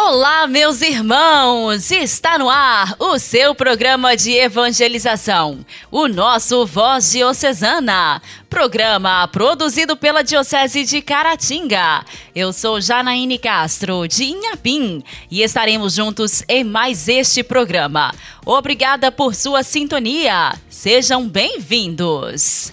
Olá, 0.00 0.46
meus 0.46 0.80
irmãos! 0.80 1.90
Está 1.90 2.38
no 2.38 2.48
ar 2.48 2.94
o 3.00 3.18
seu 3.18 3.52
programa 3.52 4.16
de 4.16 4.30
evangelização, 4.30 5.66
o 5.90 6.06
nosso 6.06 6.64
Voz 6.64 7.10
Diocesana, 7.10 8.22
programa 8.48 9.26
produzido 9.26 9.96
pela 9.96 10.22
Diocese 10.22 10.84
de 10.84 11.02
Caratinga. 11.02 12.04
Eu 12.32 12.52
sou 12.52 12.80
Janaíne 12.80 13.38
Castro, 13.38 14.06
de 14.06 14.22
Inhapim, 14.22 15.02
e 15.28 15.42
estaremos 15.42 15.94
juntos 15.94 16.44
em 16.48 16.62
mais 16.62 17.08
este 17.08 17.42
programa. 17.42 18.14
Obrigada 18.46 19.10
por 19.10 19.34
sua 19.34 19.64
sintonia. 19.64 20.54
Sejam 20.70 21.28
bem-vindos. 21.28 22.70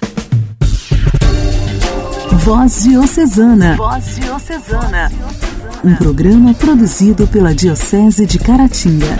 Voz 2.45 2.83
Diocesana. 2.83 3.75
Voz 3.75 4.19
Diocesana 4.19 5.11
um 5.83 5.95
programa 5.95 6.53
produzido 6.53 7.27
pela 7.27 7.55
Diocese 7.55 8.23
de 8.23 8.37
Caratinga. 8.37 9.17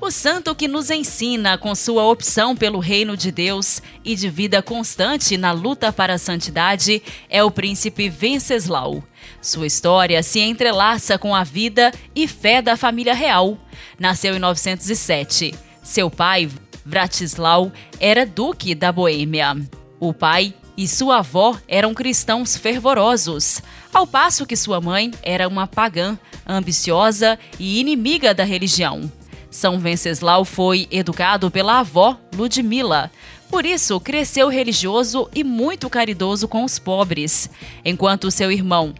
O 0.00 0.10
santo 0.10 0.52
que 0.52 0.66
nos 0.66 0.90
ensina 0.90 1.56
com 1.56 1.76
sua 1.76 2.04
opção 2.04 2.56
pelo 2.56 2.80
reino 2.80 3.16
de 3.16 3.30
Deus 3.30 3.80
e 4.04 4.16
de 4.16 4.28
vida 4.28 4.60
constante 4.60 5.36
na 5.36 5.52
luta 5.52 5.92
para 5.92 6.14
a 6.14 6.18
santidade 6.18 7.00
é 7.28 7.40
o 7.44 7.52
príncipe 7.52 8.08
Venceslau. 8.08 9.00
Sua 9.40 9.68
história 9.68 10.20
se 10.24 10.40
entrelaça 10.40 11.16
com 11.16 11.32
a 11.32 11.44
vida 11.44 11.92
e 12.16 12.26
fé 12.26 12.60
da 12.60 12.76
família 12.76 13.14
real. 13.14 13.56
Nasceu 13.96 14.34
em 14.34 14.40
907. 14.40 15.54
Seu 15.84 16.10
pai, 16.10 16.50
Vratislau, 16.84 17.70
era 18.00 18.26
duque 18.26 18.74
da 18.74 18.90
Boêmia. 18.90 19.56
O 20.00 20.12
pai 20.12 20.52
e 20.76 20.86
sua 20.86 21.18
avó 21.18 21.56
eram 21.68 21.94
cristãos 21.94 22.56
fervorosos, 22.56 23.62
ao 23.92 24.06
passo 24.06 24.46
que 24.46 24.56
sua 24.56 24.80
mãe 24.80 25.10
era 25.22 25.46
uma 25.48 25.66
pagã, 25.66 26.18
ambiciosa 26.46 27.38
e 27.58 27.80
inimiga 27.80 28.34
da 28.34 28.44
religião. 28.44 29.10
São 29.50 29.78
Venceslau 29.78 30.44
foi 30.44 30.86
educado 30.90 31.50
pela 31.50 31.80
avó 31.80 32.16
Ludmila, 32.34 33.10
por 33.50 33.66
isso 33.66 33.98
cresceu 33.98 34.48
religioso 34.48 35.28
e 35.34 35.42
muito 35.42 35.90
caridoso 35.90 36.46
com 36.46 36.64
os 36.64 36.78
pobres, 36.78 37.50
enquanto 37.84 38.30
seu 38.30 38.52
irmão 38.52 38.94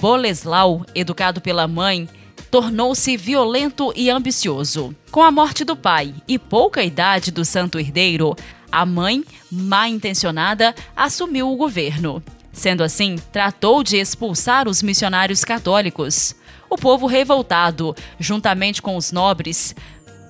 Boleslau, 0.00 0.86
educado 0.94 1.40
pela 1.40 1.66
mãe, 1.66 2.08
tornou-se 2.50 3.16
violento 3.16 3.92
e 3.96 4.08
ambicioso. 4.08 4.94
Com 5.10 5.22
a 5.22 5.30
morte 5.30 5.64
do 5.64 5.74
pai 5.74 6.14
e 6.28 6.38
pouca 6.38 6.84
idade 6.84 7.30
do 7.30 7.44
santo 7.44 7.78
herdeiro, 7.78 8.36
a 8.70 8.84
mãe, 8.84 9.24
má 9.50 9.88
intencionada, 9.88 10.74
assumiu 10.94 11.50
o 11.50 11.56
governo. 11.56 12.22
Sendo 12.52 12.82
assim, 12.82 13.16
tratou 13.30 13.82
de 13.82 13.98
expulsar 13.98 14.66
os 14.68 14.82
missionários 14.82 15.44
católicos. 15.44 16.34
O 16.70 16.76
povo 16.76 17.06
revoltado, 17.06 17.94
juntamente 18.18 18.80
com 18.80 18.96
os 18.96 19.12
nobres, 19.12 19.74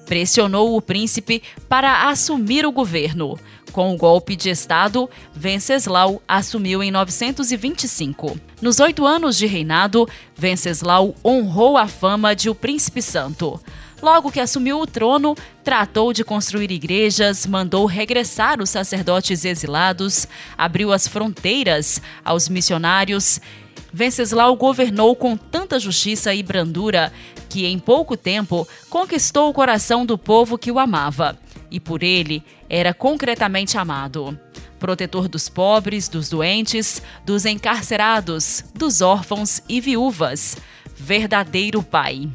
pressionou 0.06 0.77
o 0.77 0.83
príncipe 0.83 1.43
para 1.69 2.09
assumir 2.09 2.67
o 2.67 2.73
governo. 2.73 3.39
Com 3.77 3.92
o 3.92 3.96
golpe 3.98 4.34
de 4.34 4.48
Estado, 4.48 5.06
Venceslau 5.34 6.22
assumiu 6.27 6.82
em 6.82 6.91
925. 6.91 8.41
Nos 8.62 8.80
oito 8.80 9.05
anos 9.05 9.36
de 9.36 9.44
reinado, 9.46 10.08
Venceslau 10.34 11.14
honrou 11.22 11.77
a 11.77 11.86
fama 11.86 12.34
de 12.34 12.48
o 12.48 12.54
Príncipe 12.54 13.02
Santo. 13.02 13.60
Logo 14.00 14.32
que 14.32 14.41
assumiu 14.41 14.80
o 14.80 14.86
trono, 14.86 15.34
tratou 15.62 16.14
de 16.14 16.24
construir 16.24 16.70
igrejas, 16.70 17.47
mandou 17.47 17.84
regressar 17.84 18.62
os 18.62 18.70
sacerdotes 18.70 19.44
exilados, 19.44 20.27
abriu 20.56 20.91
as 20.91 21.06
fronteiras 21.06 22.00
aos 22.24 22.48
missionários. 22.48 23.42
Venceslau 23.92 24.56
governou 24.56 25.15
com 25.15 25.36
tanta 25.36 25.78
justiça 25.78 26.32
e 26.34 26.42
brandura 26.42 27.12
que, 27.50 27.66
em 27.66 27.78
pouco 27.78 28.16
tempo, 28.16 28.66
conquistou 28.88 29.50
o 29.50 29.53
coração 29.53 30.06
do 30.06 30.16
povo 30.16 30.56
que 30.56 30.72
o 30.72 30.78
amava 30.78 31.38
e 31.71 31.81
por 31.81 32.03
ele 32.03 32.43
era 32.69 32.94
concretamente 32.94 33.78
amado. 33.78 34.38
Protetor 34.78 35.28
dos 35.28 35.49
pobres, 35.49 36.09
dos 36.09 36.28
doentes, 36.28 37.03
dos 37.25 37.47
encarcerados, 37.47 38.65
dos 38.75 39.00
órfãos 39.00 39.62
e 39.69 39.81
viúvas. 39.81 40.56
Verdadeiro 40.97 41.82
Pai. 41.82 42.28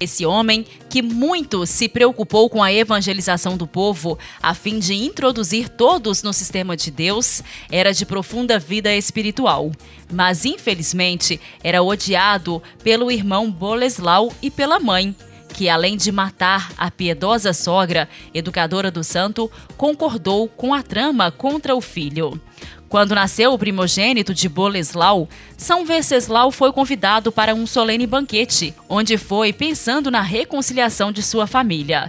Esse 0.00 0.24
homem, 0.24 0.64
que 0.88 1.02
muito 1.02 1.66
se 1.66 1.86
preocupou 1.86 2.48
com 2.48 2.62
a 2.62 2.72
evangelização 2.72 3.58
do 3.58 3.66
povo 3.66 4.18
a 4.42 4.54
fim 4.54 4.78
de 4.78 4.94
introduzir 4.94 5.68
todos 5.68 6.22
no 6.22 6.32
sistema 6.32 6.74
de 6.74 6.90
Deus, 6.90 7.42
era 7.70 7.92
de 7.92 8.06
profunda 8.06 8.58
vida 8.58 8.96
espiritual, 8.96 9.70
mas 10.10 10.46
infelizmente 10.46 11.38
era 11.62 11.82
odiado 11.82 12.62
pelo 12.82 13.10
irmão 13.10 13.50
Boleslau 13.50 14.32
e 14.40 14.50
pela 14.50 14.80
mãe, 14.80 15.14
que, 15.52 15.68
além 15.68 15.96
de 15.96 16.10
matar 16.10 16.72
a 16.76 16.90
piedosa 16.90 17.52
sogra, 17.52 18.08
educadora 18.32 18.90
do 18.90 19.04
santo, 19.04 19.50
concordou 19.76 20.48
com 20.48 20.72
a 20.72 20.82
trama 20.82 21.30
contra 21.30 21.74
o 21.74 21.80
filho. 21.80 22.40
Quando 22.88 23.14
nasceu 23.14 23.52
o 23.52 23.58
primogênito 23.58 24.34
de 24.34 24.48
Boleslau, 24.48 25.28
São 25.56 25.86
Venceslau 25.86 26.50
foi 26.50 26.72
convidado 26.72 27.30
para 27.30 27.54
um 27.54 27.66
solene 27.66 28.06
banquete, 28.06 28.74
onde 28.88 29.16
foi 29.16 29.52
pensando 29.52 30.10
na 30.10 30.20
reconciliação 30.20 31.12
de 31.12 31.22
sua 31.22 31.46
família. 31.46 32.08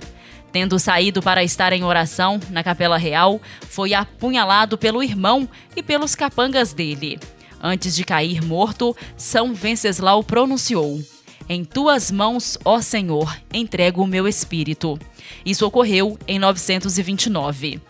Tendo 0.52 0.80
saído 0.80 1.22
para 1.22 1.44
estar 1.44 1.72
em 1.72 1.84
oração 1.84 2.40
na 2.50 2.64
Capela 2.64 2.98
Real, 2.98 3.40
foi 3.70 3.94
apunhalado 3.94 4.78
pelo 4.78 5.04
irmão 5.04 5.48
e 5.76 5.84
pelos 5.84 6.16
capangas 6.16 6.74
dele. 6.74 7.20
Antes 7.62 7.96
de 7.96 8.04
cair 8.04 8.44
morto, 8.44 8.96
São 9.16 9.54
Venceslau 9.54 10.24
pronunciou: 10.24 11.00
Em 11.50 11.66
tuas 11.66 12.12
mãos, 12.12 12.58
ó 12.64 12.82
Senhor, 12.82 13.38
entrego 13.54 14.02
o 14.02 14.08
meu 14.08 14.28
espírito. 14.28 14.98
Isso 15.46 15.66
ocorreu 15.66 16.18
em 16.28 16.40
929. 16.40 17.82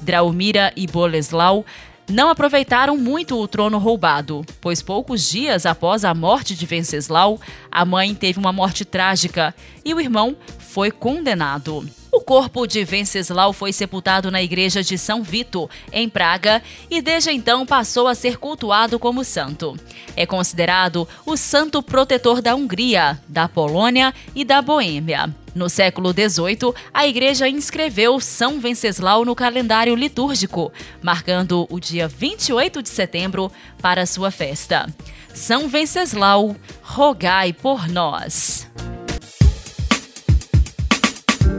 Draumira 0.00 0.72
e 0.76 0.86
Boleslau 0.86 1.64
não 2.10 2.30
aproveitaram 2.30 2.96
muito 2.96 3.38
o 3.38 3.46
trono 3.46 3.76
roubado, 3.76 4.44
pois 4.60 4.80
poucos 4.80 5.28
dias 5.28 5.66
após 5.66 6.04
a 6.04 6.14
morte 6.14 6.54
de 6.54 6.64
Venceslau, 6.64 7.38
a 7.70 7.84
mãe 7.84 8.14
teve 8.14 8.38
uma 8.38 8.52
morte 8.52 8.84
trágica 8.84 9.54
e 9.84 9.92
o 9.92 10.00
irmão 10.00 10.34
foi 10.58 10.90
condenado. 10.90 11.86
O 12.18 12.20
corpo 12.20 12.66
de 12.66 12.82
Venceslau 12.82 13.52
foi 13.52 13.72
sepultado 13.72 14.28
na 14.28 14.42
igreja 14.42 14.82
de 14.82 14.98
São 14.98 15.22
Vito, 15.22 15.70
em 15.92 16.08
Praga, 16.08 16.60
e 16.90 17.00
desde 17.00 17.30
então 17.30 17.64
passou 17.64 18.08
a 18.08 18.14
ser 18.14 18.38
cultuado 18.38 18.98
como 18.98 19.22
santo. 19.22 19.78
É 20.16 20.26
considerado 20.26 21.06
o 21.24 21.36
santo 21.36 21.80
protetor 21.80 22.42
da 22.42 22.56
Hungria, 22.56 23.20
da 23.28 23.48
Polônia 23.48 24.12
e 24.34 24.44
da 24.44 24.60
Boêmia. 24.60 25.32
No 25.54 25.68
século 25.68 26.12
XVIII, 26.12 26.74
a 26.92 27.06
igreja 27.06 27.48
inscreveu 27.48 28.18
São 28.18 28.58
Venceslau 28.58 29.24
no 29.24 29.36
calendário 29.36 29.94
litúrgico, 29.94 30.72
marcando 31.00 31.68
o 31.70 31.78
dia 31.78 32.08
28 32.08 32.82
de 32.82 32.88
setembro 32.88 33.48
para 33.80 34.04
sua 34.06 34.32
festa. 34.32 34.92
São 35.32 35.68
Venceslau, 35.68 36.56
rogai 36.82 37.52
por 37.52 37.86
nós. 37.86 38.68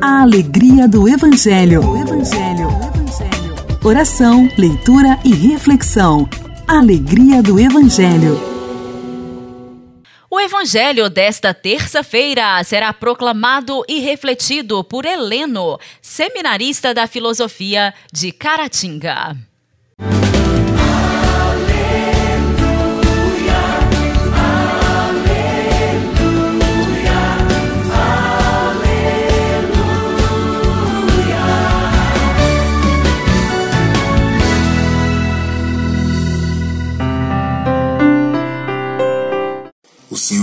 A 0.02 0.22
alegria 0.22 0.88
do 0.88 1.10
Evangelho. 1.10 1.82
O 1.82 1.98
Evangelho. 1.98 2.70
Oração, 3.84 4.50
leitura 4.58 5.20
e 5.26 5.34
reflexão. 5.34 6.30
Alegria 6.66 7.44
do 7.44 7.60
Evangelho. 7.60 8.40
O 10.32 10.40
evangelho 10.40 11.10
desta 11.10 11.54
terça-feira 11.54 12.64
será 12.64 12.94
proclamado 12.94 13.84
e 13.90 14.00
refletido 14.00 14.86
por 14.86 15.04
Heleno, 15.04 15.78
seminarista 16.02 16.94
da 16.94 17.06
filosofia 17.06 17.94
de 18.14 18.32
Caratinga. 18.32 19.49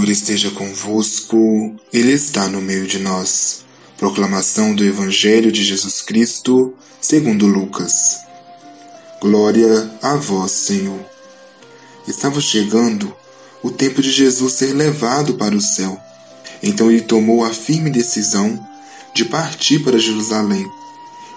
Senhor 0.06 0.12
esteja 0.12 0.50
convosco, 0.52 1.74
Ele 1.92 2.12
está 2.12 2.48
no 2.48 2.60
meio 2.60 2.86
de 2.86 3.00
nós. 3.00 3.64
Proclamação 3.96 4.72
do 4.72 4.84
Evangelho 4.84 5.50
de 5.50 5.64
Jesus 5.64 6.00
Cristo, 6.00 6.74
segundo 7.00 7.46
Lucas. 7.46 8.20
Glória 9.20 9.90
a 10.00 10.14
vós, 10.14 10.52
Senhor. 10.52 11.00
Estava 12.06 12.40
chegando 12.40 13.12
o 13.64 13.70
tempo 13.70 14.00
de 14.00 14.12
Jesus 14.12 14.52
ser 14.52 14.74
levado 14.74 15.34
para 15.34 15.56
o 15.56 15.60
céu. 15.60 15.98
Então 16.62 16.88
ele 16.88 17.00
tomou 17.00 17.44
a 17.44 17.50
firme 17.50 17.90
decisão 17.90 18.64
de 19.12 19.24
partir 19.24 19.80
para 19.80 19.98
Jerusalém 19.98 20.64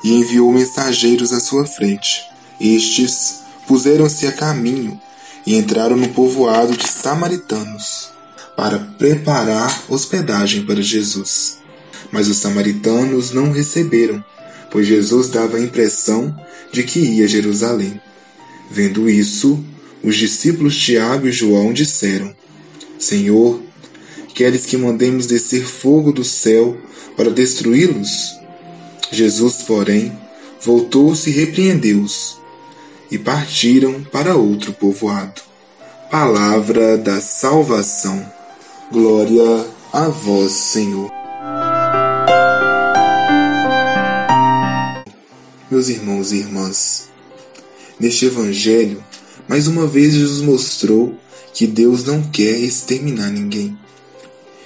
e 0.04 0.14
enviou 0.14 0.52
mensageiros 0.52 1.34
à 1.34 1.40
sua 1.40 1.66
frente. 1.66 2.24
Estes 2.62 3.40
puseram-se 3.66 4.28
a 4.28 4.32
caminho 4.32 5.00
e 5.44 5.56
entraram 5.56 5.96
no 5.96 6.10
povoado 6.10 6.78
de 6.78 6.88
samaritanos 6.88 8.19
para 8.60 8.78
preparar 8.78 9.86
hospedagem 9.88 10.66
para 10.66 10.82
Jesus. 10.82 11.60
Mas 12.12 12.28
os 12.28 12.36
samaritanos 12.36 13.32
não 13.32 13.54
receberam, 13.54 14.22
pois 14.70 14.86
Jesus 14.86 15.30
dava 15.30 15.56
a 15.56 15.62
impressão 15.62 16.38
de 16.70 16.84
que 16.84 17.00
ia 17.00 17.24
a 17.24 17.28
Jerusalém. 17.28 18.02
Vendo 18.70 19.10
isso, 19.10 19.64
os 20.04 20.18
discípulos 20.18 20.78
Tiago 20.78 21.26
e 21.26 21.32
João 21.32 21.72
disseram: 21.72 22.36
Senhor, 23.00 23.62
queres 24.36 24.66
que 24.66 24.76
mandemos 24.76 25.26
descer 25.26 25.64
fogo 25.64 26.12
do 26.12 26.26
céu 26.26 26.78
para 27.16 27.32
destruí-los? 27.32 28.36
Jesus, 29.10 29.62
porém, 29.66 30.12
voltou-se 30.62 31.30
e 31.30 31.34
repreendeu-os, 31.34 32.38
e 33.10 33.18
partiram 33.18 34.04
para 34.04 34.36
outro 34.36 34.74
povoado. 34.74 35.42
Palavra 36.12 36.98
da 36.98 37.22
salvação. 37.22 38.39
Glória 38.92 39.68
a 39.94 40.08
vós, 40.08 40.52
Senhor. 40.52 41.12
Meus 45.70 45.90
irmãos 45.90 46.32
e 46.32 46.38
irmãs, 46.38 47.08
neste 48.00 48.26
Evangelho, 48.26 49.04
mais 49.48 49.68
uma 49.68 49.86
vez 49.86 50.16
Jesus 50.16 50.42
mostrou 50.42 51.16
que 51.54 51.68
Deus 51.68 52.04
não 52.04 52.24
quer 52.32 52.58
exterminar 52.58 53.30
ninguém 53.30 53.78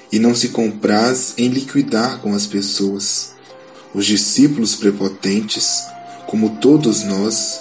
e 0.09 0.17
não 0.19 0.33
se 0.33 0.49
compraz 0.49 1.33
em 1.37 1.49
liquidar 1.49 2.21
com 2.21 2.33
as 2.33 2.47
pessoas. 2.47 3.33
Os 3.93 4.05
discípulos 4.05 4.73
prepotentes, 4.73 5.83
como 6.27 6.61
todos 6.61 7.03
nós, 7.03 7.59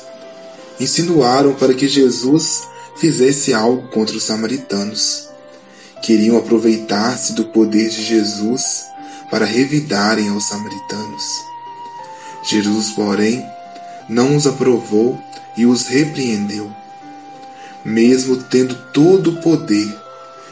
insinuaram 0.78 1.54
para 1.54 1.74
que 1.74 1.88
Jesus 1.88 2.62
fizesse 2.94 3.52
algo 3.52 3.88
contra 3.88 4.16
os 4.16 4.22
samaritanos. 4.22 5.31
Queriam 6.02 6.36
aproveitar-se 6.36 7.32
do 7.32 7.44
poder 7.44 7.88
de 7.88 8.02
Jesus 8.02 8.86
para 9.30 9.46
revidarem 9.46 10.28
aos 10.28 10.48
samaritanos. 10.48 11.24
Jesus, 12.42 12.90
porém, 12.90 13.46
não 14.08 14.36
os 14.36 14.46
aprovou 14.46 15.18
e 15.56 15.64
os 15.64 15.86
repreendeu. 15.86 16.70
Mesmo 17.84 18.36
tendo 18.36 18.74
todo 18.92 19.30
o 19.30 19.40
poder, 19.40 19.96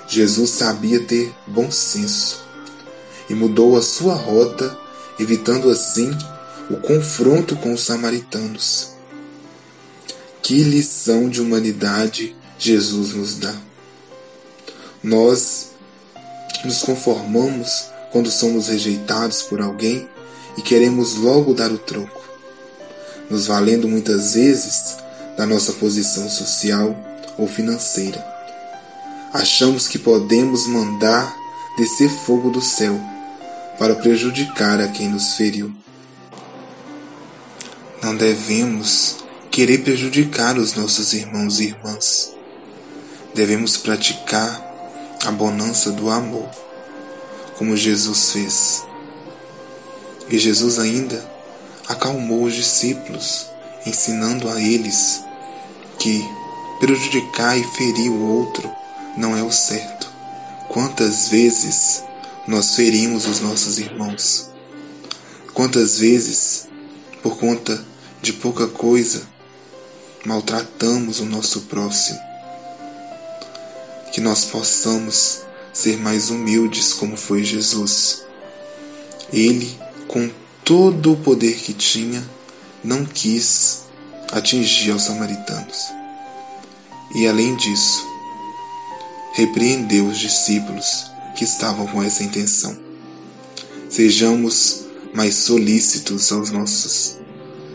Jesus 0.08 0.50
sabia 0.50 1.00
ter 1.00 1.32
bom 1.46 1.70
senso 1.70 2.42
e 3.28 3.34
mudou 3.34 3.76
a 3.76 3.82
sua 3.82 4.14
rota 4.14 4.76
evitando 5.18 5.70
assim 5.70 6.10
o 6.68 6.76
confronto 6.76 7.54
com 7.56 7.72
os 7.72 7.82
samaritanos. 7.82 8.90
Que 10.42 10.64
lição 10.64 11.28
de 11.28 11.40
humanidade 11.40 12.34
Jesus 12.58 13.14
nos 13.14 13.36
dá! 13.36 13.69
Nós 15.02 15.70
nos 16.62 16.82
conformamos 16.82 17.86
quando 18.12 18.30
somos 18.30 18.68
rejeitados 18.68 19.42
por 19.42 19.60
alguém 19.60 20.06
e 20.58 20.62
queremos 20.62 21.14
logo 21.14 21.54
dar 21.54 21.70
o 21.70 21.78
troco, 21.78 22.20
nos 23.30 23.46
valendo 23.46 23.88
muitas 23.88 24.34
vezes 24.34 24.98
da 25.38 25.46
nossa 25.46 25.72
posição 25.74 26.28
social 26.28 26.94
ou 27.38 27.46
financeira. 27.46 28.22
Achamos 29.32 29.88
que 29.88 29.98
podemos 29.98 30.66
mandar 30.66 31.34
descer 31.78 32.10
fogo 32.10 32.50
do 32.50 32.60
céu 32.60 33.00
para 33.78 33.94
prejudicar 33.94 34.80
a 34.80 34.88
quem 34.88 35.08
nos 35.08 35.34
feriu. 35.34 35.72
Não 38.02 38.14
devemos 38.14 39.16
querer 39.50 39.78
prejudicar 39.78 40.58
os 40.58 40.74
nossos 40.74 41.14
irmãos 41.14 41.58
e 41.58 41.68
irmãs. 41.68 42.34
Devemos 43.34 43.76
praticar 43.76 44.69
a 45.24 45.30
bonança 45.30 45.90
do 45.92 46.10
amor, 46.10 46.48
como 47.56 47.76
Jesus 47.76 48.32
fez. 48.32 48.84
E 50.28 50.38
Jesus 50.38 50.78
ainda 50.78 51.24
acalmou 51.88 52.44
os 52.44 52.54
discípulos, 52.54 53.46
ensinando 53.84 54.48
a 54.48 54.60
eles 54.60 55.22
que 55.98 56.24
prejudicar 56.78 57.58
e 57.58 57.64
ferir 57.64 58.10
o 58.10 58.38
outro 58.38 58.70
não 59.16 59.36
é 59.36 59.42
o 59.42 59.50
certo. 59.50 60.08
Quantas 60.68 61.28
vezes 61.28 62.02
nós 62.46 62.74
ferimos 62.74 63.26
os 63.26 63.40
nossos 63.40 63.78
irmãos. 63.78 64.50
Quantas 65.52 65.98
vezes, 65.98 66.68
por 67.22 67.38
conta 67.38 67.84
de 68.22 68.32
pouca 68.32 68.66
coisa, 68.66 69.22
maltratamos 70.24 71.20
o 71.20 71.26
nosso 71.26 71.62
próximo. 71.62 72.29
Que 74.12 74.20
nós 74.20 74.44
possamos 74.44 75.42
ser 75.72 75.98
mais 75.98 76.30
humildes 76.30 76.92
como 76.92 77.16
foi 77.16 77.44
Jesus. 77.44 78.24
Ele, 79.32 79.78
com 80.08 80.30
todo 80.64 81.12
o 81.12 81.16
poder 81.16 81.56
que 81.56 81.72
tinha, 81.72 82.22
não 82.82 83.04
quis 83.04 83.84
atingir 84.32 84.92
aos 84.92 85.02
samaritanos. 85.02 85.92
E 87.14 87.26
além 87.26 87.56
disso, 87.56 88.06
repreendeu 89.34 90.06
os 90.06 90.18
discípulos 90.18 91.10
que 91.36 91.44
estavam 91.44 91.86
com 91.86 92.02
essa 92.02 92.22
intenção. 92.22 92.76
Sejamos 93.88 94.82
mais 95.12 95.34
solícitos 95.34 96.30
aos 96.30 96.50
nossos 96.50 97.16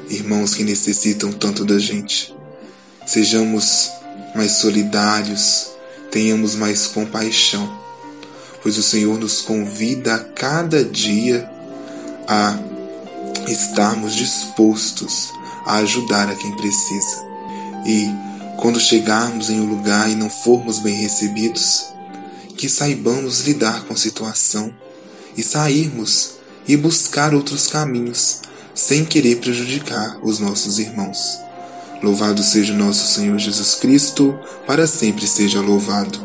irmãos 0.10 0.54
que 0.54 0.64
necessitam 0.64 1.32
tanto 1.32 1.66
da 1.66 1.78
gente. 1.78 2.34
Sejamos 3.06 3.90
mais 4.36 4.54
solidários, 4.54 5.75
tenhamos 6.15 6.56
mais 6.56 6.88
compaixão, 6.88 7.77
pois 8.63 8.77
o 8.77 8.83
Senhor 8.83 9.19
nos 9.19 9.41
convida 9.41 10.15
a 10.15 10.19
cada 10.19 10.81
dia 10.81 11.45
a 12.25 12.57
estarmos 13.50 14.15
dispostos 14.15 15.33
a 15.65 15.75
ajudar 15.79 16.29
a 16.29 16.35
quem 16.35 16.56
precisa. 16.56 17.21
E 17.85 18.09
quando 18.56 18.79
chegarmos 18.79 19.50
em 19.50 19.59
um 19.59 19.65
lugar 19.65 20.09
e 20.09 20.15
não 20.15 20.29
formos 20.29 20.79
bem 20.79 20.95
recebidos, 20.95 21.88
que 22.56 22.69
saibamos 22.69 23.41
lidar 23.41 23.83
com 23.83 23.94
a 23.94 23.97
situação 23.97 24.73
e 25.35 25.44
sairmos 25.44 26.35
e 26.65 26.77
buscar 26.77 27.33
outros 27.33 27.67
caminhos 27.67 28.39
sem 28.73 29.03
querer 29.03 29.41
prejudicar 29.41 30.17
os 30.23 30.39
nossos 30.39 30.79
irmãos. 30.79 31.45
Louvado 32.05 32.43
seja 32.43 32.71
nosso 32.71 33.07
Senhor 33.07 33.35
Jesus 33.39 33.74
Cristo, 33.74 34.38
para 34.67 34.85
sempre 34.85 35.25
seja 35.25 35.59
louvado. 35.59 36.19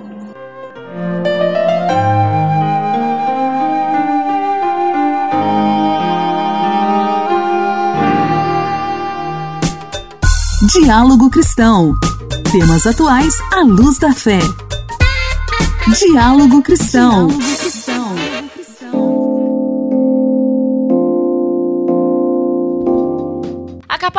Diálogo 10.70 11.30
Cristão. 11.30 11.94
Temas 12.52 12.86
atuais 12.86 13.34
à 13.50 13.62
luz 13.62 13.98
da 13.98 14.12
fé. 14.12 14.38
Diálogo 15.98 16.60
Cristão. 16.60 17.28
A 17.30 17.79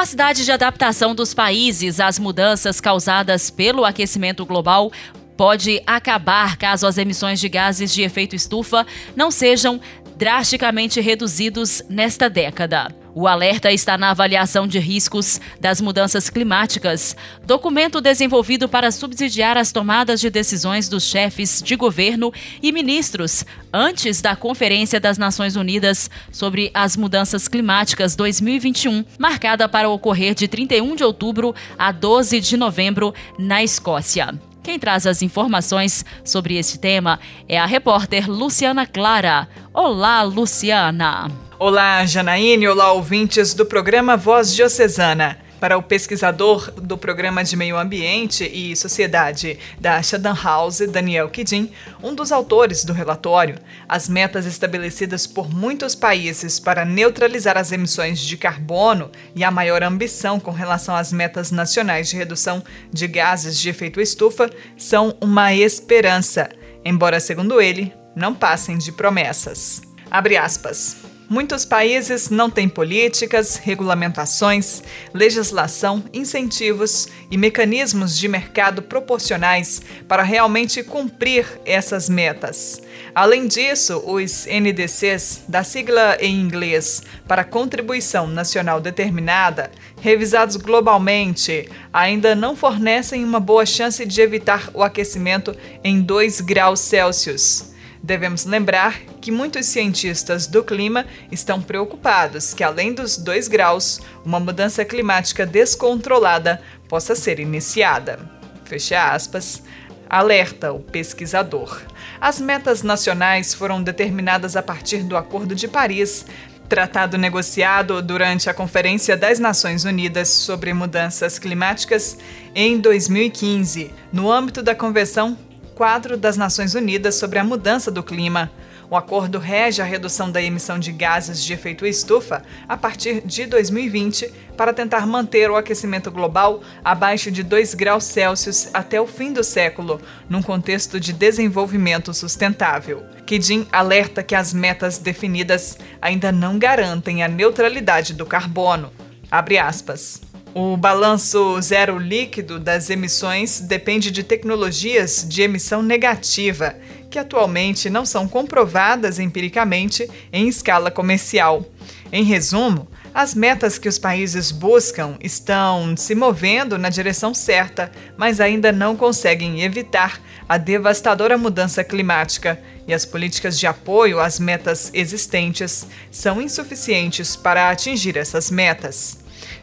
capacidade 0.01 0.46
de 0.46 0.51
adaptação 0.51 1.13
dos 1.13 1.31
países 1.31 2.00
às 2.00 2.17
mudanças 2.17 2.81
causadas 2.81 3.51
pelo 3.51 3.86
aquecimento 3.86 4.43
global 4.43 4.91
pode 5.38 5.79
acabar 5.86 6.58
caso 6.58 6.88
as 6.88 6.98
emissões 6.98 7.39
de 7.39 7.48
gases 7.48 7.93
de 7.93 8.01
efeito 8.01 8.36
estufa 8.36 8.84
não 9.15 9.29
sejam 9.29 9.79
drasticamente 10.17 11.00
reduzidos 11.00 11.84
nesta 11.88 12.27
década. 12.27 13.00
O 13.13 13.27
alerta 13.27 13.71
está 13.71 13.97
na 13.97 14.11
avaliação 14.11 14.65
de 14.65 14.79
riscos 14.79 15.41
das 15.59 15.81
mudanças 15.81 16.29
climáticas, 16.29 17.15
documento 17.45 17.99
desenvolvido 17.99 18.69
para 18.69 18.89
subsidiar 18.89 19.57
as 19.57 19.71
tomadas 19.71 20.21
de 20.21 20.29
decisões 20.29 20.87
dos 20.87 21.03
chefes 21.03 21.61
de 21.61 21.75
governo 21.75 22.33
e 22.63 22.71
ministros 22.71 23.45
antes 23.73 24.21
da 24.21 24.35
Conferência 24.35 24.99
das 24.99 25.17
Nações 25.17 25.57
Unidas 25.57 26.09
sobre 26.31 26.71
as 26.73 26.95
Mudanças 26.95 27.49
Climáticas 27.49 28.15
2021, 28.15 29.03
marcada 29.19 29.67
para 29.67 29.89
ocorrer 29.89 30.33
de 30.33 30.47
31 30.47 30.95
de 30.95 31.03
outubro 31.03 31.53
a 31.77 31.91
12 31.91 32.39
de 32.39 32.55
novembro 32.55 33.13
na 33.37 33.61
Escócia. 33.61 34.33
Quem 34.63 34.79
traz 34.79 35.05
as 35.07 35.21
informações 35.21 36.05
sobre 36.23 36.55
este 36.55 36.79
tema 36.79 37.19
é 37.49 37.57
a 37.57 37.65
repórter 37.65 38.29
Luciana 38.29 38.85
Clara. 38.85 39.49
Olá, 39.73 40.21
Luciana! 40.21 41.50
Olá, 41.63 42.03
Janaíne, 42.07 42.67
olá, 42.67 42.91
ouvintes 42.91 43.53
do 43.53 43.67
programa 43.67 44.17
Voz 44.17 44.51
Diocesana. 44.55 45.37
Para 45.59 45.77
o 45.77 45.83
pesquisador 45.83 46.71
do 46.71 46.97
Programa 46.97 47.43
de 47.43 47.55
Meio 47.55 47.77
Ambiente 47.77 48.49
e 48.51 48.75
Sociedade 48.75 49.59
da 49.79 50.01
Chatham 50.01 50.33
House, 50.33 50.79
Daniel 50.79 51.29
Kidin, 51.29 51.71
um 52.01 52.15
dos 52.15 52.31
autores 52.31 52.83
do 52.83 52.93
relatório, 52.93 53.59
as 53.87 54.09
metas 54.09 54.47
estabelecidas 54.47 55.27
por 55.27 55.53
muitos 55.53 55.93
países 55.93 56.59
para 56.59 56.83
neutralizar 56.83 57.59
as 57.59 57.71
emissões 57.71 58.19
de 58.21 58.37
carbono 58.37 59.11
e 59.35 59.43
a 59.43 59.51
maior 59.51 59.83
ambição 59.83 60.39
com 60.39 60.49
relação 60.49 60.95
às 60.95 61.13
metas 61.13 61.51
nacionais 61.51 62.09
de 62.09 62.17
redução 62.17 62.63
de 62.91 63.05
gases 63.05 63.59
de 63.59 63.69
efeito 63.69 64.01
estufa 64.01 64.49
são 64.75 65.15
uma 65.21 65.53
esperança, 65.53 66.49
embora, 66.83 67.19
segundo 67.19 67.61
ele, 67.61 67.93
não 68.15 68.33
passem 68.33 68.79
de 68.79 68.91
promessas. 68.91 69.83
Abre 70.09 70.37
aspas. 70.37 71.10
Muitos 71.31 71.63
países 71.63 72.29
não 72.29 72.50
têm 72.50 72.67
políticas, 72.67 73.55
regulamentações, 73.55 74.83
legislação, 75.13 76.03
incentivos 76.13 77.07
e 77.31 77.38
mecanismos 77.38 78.17
de 78.17 78.27
mercado 78.27 78.81
proporcionais 78.81 79.81
para 80.09 80.23
realmente 80.23 80.83
cumprir 80.83 81.47
essas 81.65 82.09
metas. 82.09 82.81
Além 83.15 83.47
disso, 83.47 84.03
os 84.05 84.45
NDCs, 84.45 85.43
da 85.47 85.63
sigla 85.63 86.17
em 86.19 86.38
inglês 86.38 87.01
para 87.25 87.45
Contribuição 87.45 88.27
Nacional 88.27 88.81
Determinada, 88.81 89.71
revisados 90.01 90.57
globalmente, 90.57 91.69
ainda 91.93 92.35
não 92.35 92.57
fornecem 92.57 93.23
uma 93.23 93.39
boa 93.39 93.65
chance 93.65 94.05
de 94.05 94.19
evitar 94.19 94.69
o 94.73 94.83
aquecimento 94.83 95.55
em 95.81 96.01
2 96.01 96.41
graus 96.41 96.81
Celsius. 96.81 97.70
Devemos 98.03 98.46
lembrar 98.46 99.00
que 99.22 99.31
muitos 99.31 99.67
cientistas 99.67 100.48
do 100.48 100.63
clima 100.63 101.05
estão 101.31 101.62
preocupados 101.62 102.51
que, 102.53 102.63
além 102.63 102.93
dos 102.93 103.15
2 103.15 103.48
graus, 103.48 104.01
uma 104.25 104.39
mudança 104.39 104.84
climática 104.84 105.46
descontrolada 105.46 106.60
possa 106.89 107.15
ser 107.15 107.39
iniciada. 107.39 108.20
Fecha 108.65 109.13
aspas. 109.13 109.62
Alerta 110.10 110.74
o 110.74 110.79
pesquisador. 110.79 111.81
As 112.20 112.41
metas 112.41 112.84
nacionais 112.84 113.53
foram 113.53 113.81
determinadas 113.81 114.55
a 114.58 114.63
partir 114.63 115.03
do 115.03 115.15
Acordo 115.15 115.55
de 115.55 115.67
Paris, 115.67 116.25
tratado 116.67 117.17
negociado 117.17 118.01
durante 118.01 118.50
a 118.50 118.53
Conferência 118.53 119.15
das 119.15 119.39
Nações 119.39 119.86
Unidas 119.86 120.27
sobre 120.27 120.74
Mudanças 120.74 121.38
Climáticas 121.38 122.17
em 122.55 122.79
2015, 122.79 123.93
no 124.12 124.31
âmbito 124.31 124.62
da 124.63 124.74
Convenção 124.74 125.38
quadro 125.81 126.15
das 126.15 126.38
Nações 126.38 126.75
Unidas 126.75 127.15
sobre 127.15 127.39
a 127.39 127.43
mudança 127.43 127.89
do 127.89 128.03
clima. 128.03 128.51
O 128.88 128.95
acordo 128.95 129.39
rege 129.39 129.81
a 129.81 129.83
redução 129.83 130.29
da 130.29 130.39
emissão 130.39 130.77
de 130.77 130.91
gases 130.91 131.43
de 131.43 131.53
efeito 131.53 131.88
estufa 131.88 132.43
a 132.69 132.77
partir 132.77 133.21
de 133.25 133.47
2020 133.47 134.31
para 134.55 134.75
tentar 134.75 135.07
manter 135.07 135.50
o 135.50 135.55
aquecimento 135.55 136.11
global 136.11 136.61
abaixo 136.85 137.31
de 137.31 137.41
2 137.41 137.73
graus 137.73 138.03
Celsius 138.03 138.69
até 138.75 139.01
o 139.01 139.07
fim 139.07 139.33
do 139.33 139.43
século, 139.43 140.00
num 140.29 140.43
contexto 140.43 141.00
de 141.00 141.11
desenvolvimento 141.11 142.13
sustentável. 142.13 143.03
Kidin 143.25 143.65
alerta 143.71 144.21
que 144.21 144.35
as 144.35 144.53
metas 144.53 145.00
definidas 145.00 145.79
ainda 146.00 146.31
não 146.31 146.59
garantem 146.59 147.23
a 147.23 147.27
neutralidade 147.27 148.13
do 148.13 148.27
carbono. 148.27 148.93
Abre 149.31 149.57
aspas. 149.57 150.21
O 150.53 150.75
balanço 150.75 151.62
zero 151.62 151.98
líquido 151.98 152.60
das 152.60 152.89
emissões 152.89 153.62
depende 153.62 154.12
de 154.12 154.22
tecnologias 154.22 155.25
de 155.27 155.43
emissão 155.43 155.81
negativa, 155.81 156.75
que 157.10 157.17
atualmente 157.17 157.89
não 157.89 158.05
são 158.05 158.27
comprovadas 158.27 159.17
empiricamente 159.17 160.10
em 160.31 160.50
escala 160.50 160.91
comercial. 160.91 161.65
Em 162.12 162.25
resumo, 162.25 162.89
as 163.13 163.34
metas 163.34 163.77
que 163.77 163.88
os 163.88 163.98
países 163.98 164.51
buscam 164.51 165.15
estão 165.22 165.96
se 165.96 166.13
movendo 166.13 166.77
na 166.77 166.89
direção 166.89 167.34
certa, 167.34 167.89
mas 168.17 168.41
ainda 168.41 168.74
não 168.74 168.98
conseguem 168.98 169.62
evitar 169.62 170.22
a 170.50 170.58
devastadora 170.58 171.38
mudança 171.38 171.81
climática, 171.81 172.62
e 172.86 172.93
as 172.93 173.05
políticas 173.05 173.58
de 173.58 173.67
apoio 173.67 174.20
às 174.20 174.38
metas 174.38 174.91
existentes 174.93 175.88
são 176.10 176.41
insuficientes 176.41 177.38
para 177.38 177.70
atingir 177.70 178.17
essas 178.17 178.51
metas. 178.51 179.20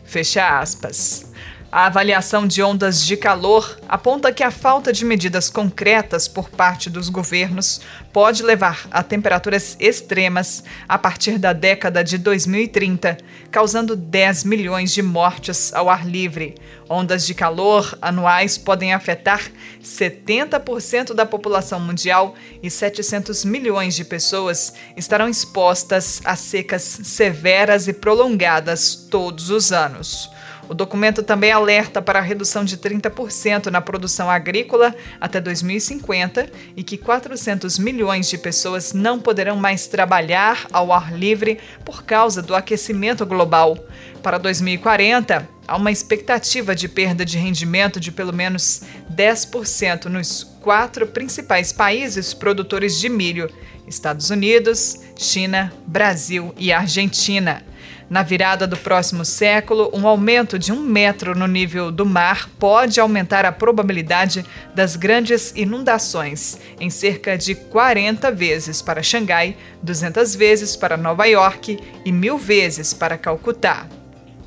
Fecha 0.08 0.58
aspas. 0.60 1.26
A 1.70 1.84
avaliação 1.84 2.46
de 2.46 2.62
ondas 2.62 3.04
de 3.04 3.14
calor 3.14 3.78
aponta 3.86 4.32
que 4.32 4.42
a 4.42 4.50
falta 4.50 4.90
de 4.90 5.04
medidas 5.04 5.50
concretas 5.50 6.26
por 6.26 6.48
parte 6.48 6.88
dos 6.88 7.10
governos 7.10 7.82
pode 8.10 8.42
levar 8.42 8.88
a 8.90 9.02
temperaturas 9.02 9.76
extremas 9.78 10.64
a 10.88 10.96
partir 10.96 11.36
da 11.36 11.52
década 11.52 12.02
de 12.02 12.16
2030, 12.16 13.18
causando 13.50 13.94
10 13.94 14.44
milhões 14.44 14.94
de 14.94 15.02
mortes 15.02 15.70
ao 15.74 15.90
ar 15.90 16.08
livre. 16.08 16.54
Ondas 16.88 17.26
de 17.26 17.34
calor 17.34 17.98
anuais 18.00 18.56
podem 18.56 18.94
afetar 18.94 19.42
70% 19.84 21.12
da 21.12 21.26
população 21.26 21.78
mundial 21.78 22.34
e 22.62 22.70
700 22.70 23.44
milhões 23.44 23.94
de 23.94 24.06
pessoas 24.06 24.72
estarão 24.96 25.28
expostas 25.28 26.22
a 26.24 26.34
secas 26.34 26.82
severas 26.82 27.88
e 27.88 27.92
prolongadas 27.92 28.94
todos 29.10 29.50
os 29.50 29.70
anos. 29.70 30.30
O 30.68 30.74
documento 30.74 31.22
também 31.22 31.50
alerta 31.50 32.02
para 32.02 32.18
a 32.18 32.22
redução 32.22 32.62
de 32.62 32.76
30% 32.76 33.66
na 33.70 33.80
produção 33.80 34.30
agrícola 34.30 34.94
até 35.18 35.40
2050 35.40 36.50
e 36.76 36.82
que 36.82 36.98
400 36.98 37.78
milhões 37.78 38.28
de 38.28 38.36
pessoas 38.36 38.92
não 38.92 39.18
poderão 39.18 39.56
mais 39.56 39.86
trabalhar 39.86 40.66
ao 40.70 40.92
ar 40.92 41.16
livre 41.16 41.58
por 41.86 42.04
causa 42.04 42.42
do 42.42 42.54
aquecimento 42.54 43.24
global. 43.24 43.78
Para 44.22 44.36
2040, 44.36 45.48
há 45.66 45.76
uma 45.76 45.90
expectativa 45.90 46.74
de 46.74 46.86
perda 46.86 47.24
de 47.24 47.38
rendimento 47.38 47.98
de 47.98 48.12
pelo 48.12 48.32
menos 48.32 48.82
10% 49.10 50.04
nos 50.04 50.44
quatro 50.60 51.06
principais 51.06 51.72
países 51.72 52.34
produtores 52.34 53.00
de 53.00 53.08
milho: 53.08 53.50
Estados 53.86 54.28
Unidos, 54.28 55.00
China, 55.16 55.72
Brasil 55.86 56.54
e 56.58 56.70
Argentina. 56.70 57.62
Na 58.10 58.22
virada 58.22 58.66
do 58.66 58.76
próximo 58.76 59.22
século, 59.22 59.90
um 59.92 60.08
aumento 60.08 60.58
de 60.58 60.72
um 60.72 60.80
metro 60.80 61.36
no 61.36 61.46
nível 61.46 61.92
do 61.92 62.06
mar 62.06 62.48
pode 62.58 62.98
aumentar 62.98 63.44
a 63.44 63.52
probabilidade 63.52 64.46
das 64.74 64.96
grandes 64.96 65.52
inundações, 65.54 66.58
em 66.80 66.88
cerca 66.88 67.36
de 67.36 67.54
40 67.54 68.30
vezes 68.32 68.80
para 68.80 69.02
Xangai, 69.02 69.58
200 69.82 70.34
vezes 70.34 70.74
para 70.74 70.96
Nova 70.96 71.26
York 71.26 71.78
e 72.02 72.10
mil 72.10 72.38
vezes 72.38 72.94
para 72.94 73.18
Calcutá. 73.18 73.86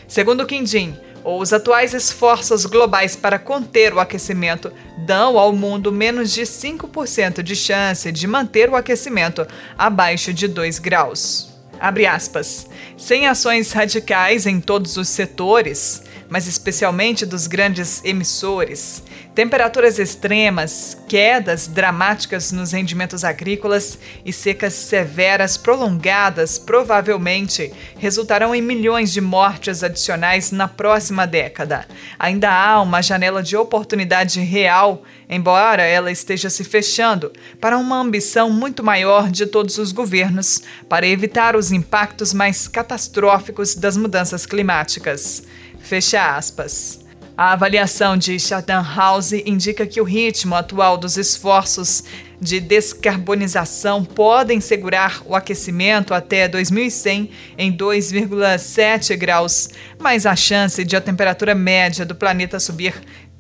Segundo 0.08 0.48
Quindim, 0.48 0.98
os 1.24 1.54
atuais 1.54 1.94
esforços 1.94 2.66
globais 2.66 3.16
para 3.16 3.38
conter 3.38 3.94
o 3.94 4.00
aquecimento 4.00 4.74
dão 5.06 5.38
ao 5.38 5.54
mundo 5.54 5.92
menos 5.92 6.34
de 6.34 6.42
5% 6.42 7.44
de 7.44 7.56
chance 7.56 8.12
de 8.12 8.26
manter 8.26 8.72
o 8.72 8.76
aquecimento 8.76 9.46
abaixo 9.78 10.34
de 10.34 10.48
2 10.48 10.80
graus 10.80 11.51
abre 11.82 12.06
aspas, 12.06 12.68
sem 12.96 13.28
ações 13.28 13.72
radicais 13.72 14.46
em 14.46 14.62
todos 14.62 14.96
os 14.98 15.10
setores, 15.10 16.04
mas 16.32 16.48
especialmente 16.48 17.26
dos 17.26 17.46
grandes 17.46 18.02
emissores, 18.06 19.04
temperaturas 19.36 20.00
extremas, 20.00 20.98
quedas 21.06 21.68
dramáticas 21.68 22.54
nos 22.54 22.72
rendimentos 22.72 23.26
agrícolas 23.26 24.00
e 24.26 24.32
secas 24.32 24.74
severas 24.74 25.58
prolongadas 25.58 26.58
provavelmente 26.58 27.74
resultarão 27.98 28.56
em 28.56 28.62
milhões 28.62 29.12
de 29.12 29.20
mortes 29.20 29.84
adicionais 29.84 30.52
na 30.52 30.70
próxima 30.70 31.28
década. 31.28 31.86
Ainda 32.18 32.50
há 32.50 32.82
uma 32.82 33.02
janela 33.02 33.44
de 33.44 33.58
oportunidade 33.58 34.40
real, 34.40 35.04
embora 35.30 35.84
ela 35.84 36.14
esteja 36.14 36.50
se 36.50 36.64
fechando, 36.64 37.34
para 37.60 37.78
uma 37.78 38.00
ambição 38.00 38.50
muito 38.50 38.82
maior 38.82 39.30
de 39.30 39.46
todos 39.46 39.78
os 39.78 39.92
governos 39.92 40.62
para 40.88 41.06
evitar 41.06 41.58
os 41.58 41.74
impactos 41.74 42.34
mais 42.34 42.70
catastróficos 42.70 43.76
das 43.76 43.98
mudanças 43.98 44.46
climáticas. 44.46 45.44
Fecha 45.84 46.36
aspas. 46.36 47.02
A 47.38 47.54
avaliação 47.54 48.16
de 48.18 48.40
Chatham 48.40 48.84
House 48.84 49.32
indica 49.32 49.88
que 49.88 50.00
o 50.00 50.04
ritmo 50.04 50.54
atual 50.54 50.98
dos 50.98 51.18
esforços 51.18 52.04
de 52.40 52.60
descarbonização 52.60 54.04
podem 54.04 54.60
segurar 54.60 55.22
o 55.26 55.36
aquecimento 55.36 56.14
até 56.14 56.48
2100 56.48 57.30
em 57.58 57.76
2,7 57.76 59.16
graus, 59.16 59.70
mas 60.00 60.26
a 60.26 60.36
chance 60.36 60.84
de 60.84 60.96
a 60.96 61.02
temperatura 61.02 61.56
média 61.56 62.06
do 62.06 62.16
planeta 62.16 62.60
subir 62.60 62.94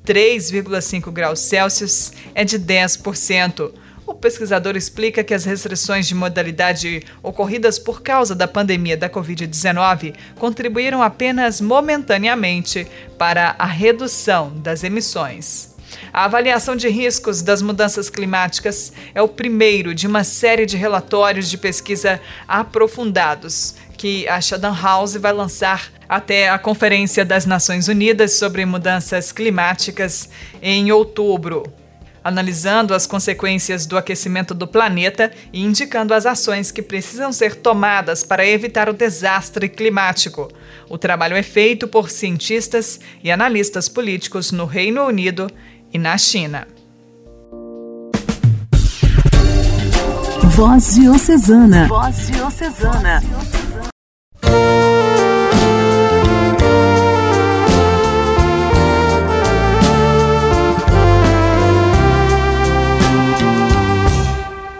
3,5 0.05 1.12
graus 1.12 1.39
Celsius 1.39 2.12
é 2.33 2.43
de 2.43 2.60
10%. 2.60 3.71
O 4.11 4.15
pesquisador 4.15 4.75
explica 4.75 5.23
que 5.23 5.33
as 5.33 5.45
restrições 5.45 6.05
de 6.05 6.13
modalidade 6.13 7.01
ocorridas 7.23 7.79
por 7.79 8.01
causa 8.01 8.35
da 8.35 8.45
pandemia 8.45 8.97
da 8.97 9.09
Covid-19 9.09 10.13
contribuíram 10.37 11.01
apenas 11.01 11.61
momentaneamente 11.61 12.85
para 13.17 13.55
a 13.57 13.65
redução 13.65 14.51
das 14.57 14.83
emissões. 14.83 15.73
A 16.11 16.25
avaliação 16.25 16.75
de 16.75 16.89
riscos 16.89 17.41
das 17.41 17.61
mudanças 17.61 18.09
climáticas 18.09 18.91
é 19.15 19.21
o 19.21 19.29
primeiro 19.29 19.95
de 19.95 20.07
uma 20.07 20.25
série 20.25 20.65
de 20.65 20.75
relatórios 20.75 21.49
de 21.49 21.57
pesquisa 21.57 22.19
aprofundados 22.45 23.75
que 23.97 24.27
a 24.27 24.41
Chatham 24.41 24.75
House 24.75 25.15
vai 25.15 25.31
lançar 25.31 25.89
até 26.09 26.49
a 26.49 26.59
Conferência 26.59 27.23
das 27.23 27.45
Nações 27.45 27.87
Unidas 27.87 28.33
sobre 28.33 28.65
Mudanças 28.65 29.31
Climáticas 29.31 30.27
em 30.61 30.91
outubro 30.91 31.80
analisando 32.23 32.93
as 32.93 33.07
consequências 33.07 33.85
do 33.85 33.97
aquecimento 33.97 34.53
do 34.53 34.67
planeta 34.67 35.31
e 35.51 35.61
indicando 35.61 36.13
as 36.13 36.25
ações 36.25 36.71
que 36.71 36.81
precisam 36.81 37.31
ser 37.31 37.55
tomadas 37.55 38.23
para 38.23 38.45
evitar 38.45 38.89
o 38.89 38.93
desastre 38.93 39.67
climático. 39.67 40.49
O 40.89 40.97
trabalho 40.97 41.35
é 41.35 41.43
feito 41.43 41.87
por 41.87 42.09
cientistas 42.09 42.99
e 43.23 43.31
analistas 43.31 43.87
políticos 43.87 44.51
no 44.51 44.65
Reino 44.65 45.05
Unido 45.05 45.49
e 45.93 45.97
na 45.97 46.17
China. 46.17 46.67
Voz 50.43 50.95
Diocesana. 50.95 51.87
Voz 51.87 52.27
Diocesana. 52.27 53.21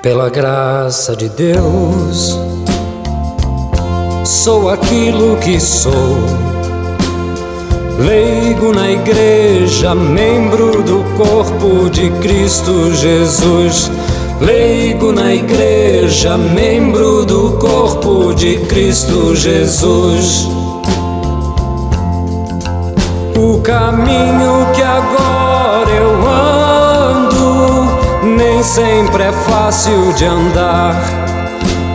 Pela 0.01 0.31
graça 0.31 1.15
de 1.15 1.29
Deus, 1.29 2.36
sou 4.25 4.67
aquilo 4.72 5.38
que 5.38 5.60
sou. 5.60 6.17
Leigo 8.00 8.74
na 8.74 8.89
igreja, 8.89 9.93
membro 9.93 10.81
do 10.81 11.03
corpo 11.15 11.88
de 11.91 12.10
Cristo 12.20 12.91
Jesus. 12.96 13.91
Leigo 14.41 15.12
na 15.12 15.36
igreja, 15.36 16.36
membro 16.36 17.24
do 17.24 17.60
corpo 17.60 18.34
de 18.34 18.58
Cristo 18.65 19.36
Jesus. 19.36 20.48
O 23.38 23.62
caminho 23.62 24.65
que 24.74 24.81
agora 24.81 25.30
sempre 28.63 29.24
é 29.24 29.32
fácil 29.32 30.13
de 30.13 30.25
andar. 30.25 30.96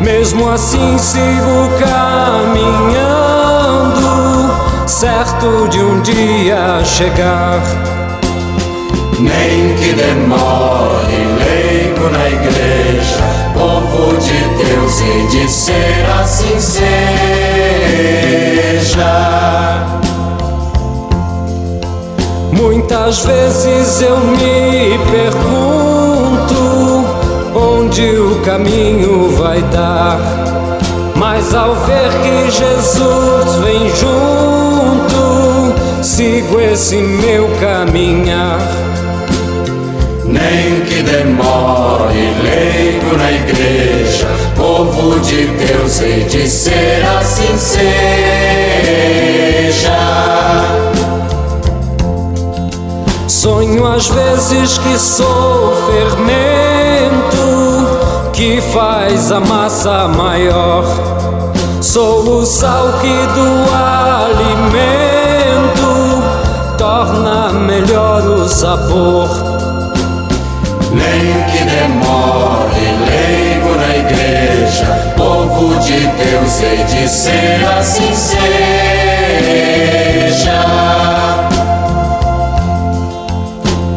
Mesmo 0.00 0.50
assim 0.50 0.98
sigo 0.98 1.70
caminhando, 1.78 2.96
certo 4.86 5.68
de 5.68 5.78
um 5.80 6.00
dia 6.00 6.82
chegar. 6.84 7.62
Nem 9.18 9.74
que 9.76 9.92
demore, 9.94 11.26
leigo 11.38 12.10
na 12.10 12.28
igreja, 12.28 13.22
povo 13.54 14.16
de 14.18 14.38
Deus 14.64 15.00
e 15.00 15.26
de 15.28 15.48
ser 15.50 16.04
assim 16.20 16.60
seja. 16.60 16.86
Muitas 22.52 23.24
vezes 23.24 24.02
eu 24.02 24.18
me 24.18 24.98
pergunto 25.10 26.15
onde 27.96 28.18
o 28.18 28.38
caminho 28.42 29.30
vai 29.38 29.62
dar. 29.72 30.18
Mas 31.14 31.54
ao 31.54 31.74
ver 31.74 32.10
que 32.22 32.50
Jesus 32.50 33.54
vem 33.64 33.88
junto, 33.96 35.72
sigo 36.02 36.60
esse 36.60 36.96
meu 36.96 37.48
caminhar. 37.58 38.60
Nem 40.26 40.80
que 40.82 41.02
demore, 41.02 42.34
leigo 42.42 43.16
na 43.16 43.32
igreja, 43.32 44.28
povo 44.54 45.18
de 45.20 45.46
Deus, 45.46 45.98
e 46.02 46.24
de 46.28 46.46
ser 46.50 47.02
assim 47.18 47.56
seja. 47.56 47.86
Sonho 53.26 53.86
às 53.86 54.06
vezes 54.08 54.76
que 54.78 54.98
sou 54.98 55.72
fermento 55.86 57.65
que 58.36 58.60
faz 58.60 59.32
a 59.32 59.40
massa 59.40 60.06
maior. 60.08 60.84
Sou 61.80 62.40
o 62.40 62.44
sal 62.44 62.92
que 63.00 63.26
do 63.34 63.64
alimento 63.74 64.76
torna 66.76 67.48
melhor 67.54 68.22
o 68.22 68.46
sabor. 68.46 69.30
Nem 70.92 71.44
que 71.50 71.64
demore, 71.64 72.96
leigo 73.08 73.74
na 73.74 73.96
igreja, 73.96 74.86
povo 75.16 75.74
de 75.80 76.06
Deus, 76.06 76.60
e 76.60 76.84
de 76.84 77.08
ser 77.08 77.64
assim 77.78 78.14
seja. 78.14 78.36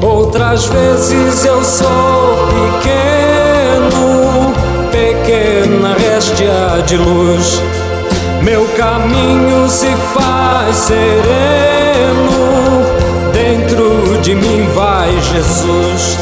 Outras 0.01 0.65
vezes 0.67 1.43
eu 1.43 1.61
sou 1.61 2.47
pequeno, 2.79 4.28
pequena 4.99 5.95
réstia 5.95 6.83
de 6.85 6.97
luz. 6.97 7.61
Meu 8.41 8.65
caminho 8.77 9.69
se 9.69 9.87
faz 10.13 10.75
sereno, 10.75 12.31
dentro 13.33 14.19
de 14.21 14.35
mim 14.35 14.67
vai 14.75 15.09
Jesus. 15.31 16.19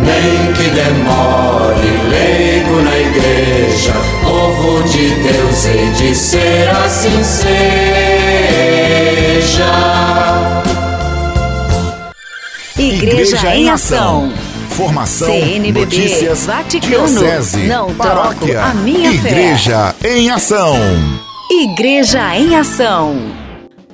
Nem 0.00 0.52
que 0.54 0.68
demore, 0.70 1.90
leigo 2.10 2.82
na 2.82 2.98
igreja, 2.98 3.92
povo 4.24 4.82
de 4.88 5.14
Deus, 5.14 5.66
e 5.66 5.90
de 5.98 6.14
ser 6.14 6.68
assim 6.84 7.22
seja. 7.22 7.46
Igreja, 12.78 13.36
Igreja 13.36 13.54
em 13.54 13.70
Ação. 13.70 14.45
Formação, 14.76 15.28
CNBB, 15.28 15.80
notícias, 15.80 16.44
Vaticano, 16.44 17.08
diocese, 17.08 17.66
não 17.66 17.94
paróquia, 17.94 18.62
a 18.62 18.74
minha 18.74 19.10
Igreja 19.10 19.94
fé. 19.98 20.18
em 20.18 20.30
Ação. 20.30 20.76
Igreja 21.50 22.36
em 22.36 22.54
Ação. 22.54 23.16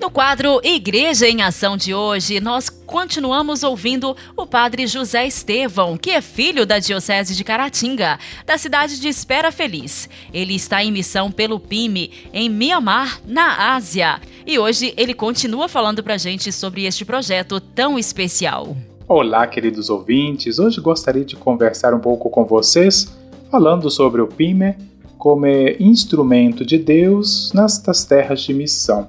No 0.00 0.10
quadro 0.10 0.60
Igreja 0.64 1.28
em 1.28 1.40
Ação 1.40 1.76
de 1.76 1.94
hoje, 1.94 2.40
nós 2.40 2.68
continuamos 2.68 3.62
ouvindo 3.62 4.16
o 4.36 4.44
padre 4.44 4.88
José 4.88 5.24
Estevão, 5.24 5.96
que 5.96 6.10
é 6.10 6.20
filho 6.20 6.66
da 6.66 6.80
Diocese 6.80 7.36
de 7.36 7.44
Caratinga, 7.44 8.18
da 8.44 8.58
cidade 8.58 9.00
de 9.00 9.06
Espera 9.06 9.52
Feliz. 9.52 10.08
Ele 10.34 10.56
está 10.56 10.82
em 10.82 10.90
missão 10.90 11.30
pelo 11.30 11.60
PIME, 11.60 12.10
em 12.32 12.48
Mianmar, 12.48 13.20
na 13.24 13.72
Ásia. 13.76 14.20
E 14.44 14.58
hoje 14.58 14.92
ele 14.96 15.14
continua 15.14 15.68
falando 15.68 16.02
pra 16.02 16.18
gente 16.18 16.50
sobre 16.50 16.86
este 16.86 17.04
projeto 17.04 17.60
tão 17.60 17.96
especial. 17.96 18.76
Olá, 19.14 19.46
queridos 19.46 19.90
ouvintes. 19.90 20.58
Hoje 20.58 20.80
gostaria 20.80 21.22
de 21.22 21.36
conversar 21.36 21.92
um 21.92 21.98
pouco 21.98 22.30
com 22.30 22.46
vocês 22.46 23.14
falando 23.50 23.90
sobre 23.90 24.22
o 24.22 24.26
PIME 24.26 24.74
como 25.18 25.46
instrumento 25.78 26.64
de 26.64 26.78
Deus 26.78 27.52
nestas 27.52 28.06
terras 28.06 28.40
de 28.40 28.54
missão. 28.54 29.08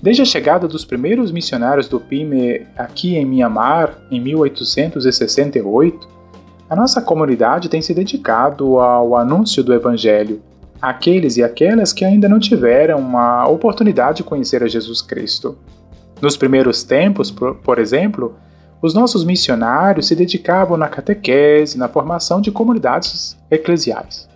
Desde 0.00 0.22
a 0.22 0.24
chegada 0.24 0.68
dos 0.68 0.84
primeiros 0.84 1.32
missionários 1.32 1.88
do 1.88 1.98
PIME 1.98 2.64
aqui 2.78 3.16
em 3.16 3.26
Mianmar, 3.26 3.98
em 4.12 4.20
1868, 4.20 6.08
a 6.68 6.76
nossa 6.76 7.02
comunidade 7.02 7.68
tem 7.68 7.82
se 7.82 7.92
dedicado 7.92 8.78
ao 8.78 9.16
anúncio 9.16 9.64
do 9.64 9.74
Evangelho 9.74 10.40
àqueles 10.80 11.36
e 11.36 11.42
aquelas 11.42 11.92
que 11.92 12.04
ainda 12.04 12.28
não 12.28 12.38
tiveram 12.38 13.18
a 13.18 13.48
oportunidade 13.48 14.18
de 14.18 14.22
conhecer 14.22 14.62
a 14.62 14.68
Jesus 14.68 15.02
Cristo. 15.02 15.58
Nos 16.22 16.36
primeiros 16.36 16.84
tempos, 16.84 17.32
por 17.32 17.80
exemplo, 17.80 18.36
os 18.82 18.94
nossos 18.94 19.24
missionários 19.24 20.06
se 20.06 20.16
dedicavam 20.16 20.76
na 20.76 20.88
catequese, 20.88 21.78
na 21.78 21.88
formação 21.88 22.40
de 22.40 22.50
comunidades 22.50 23.36
eclesiais. 23.50 24.28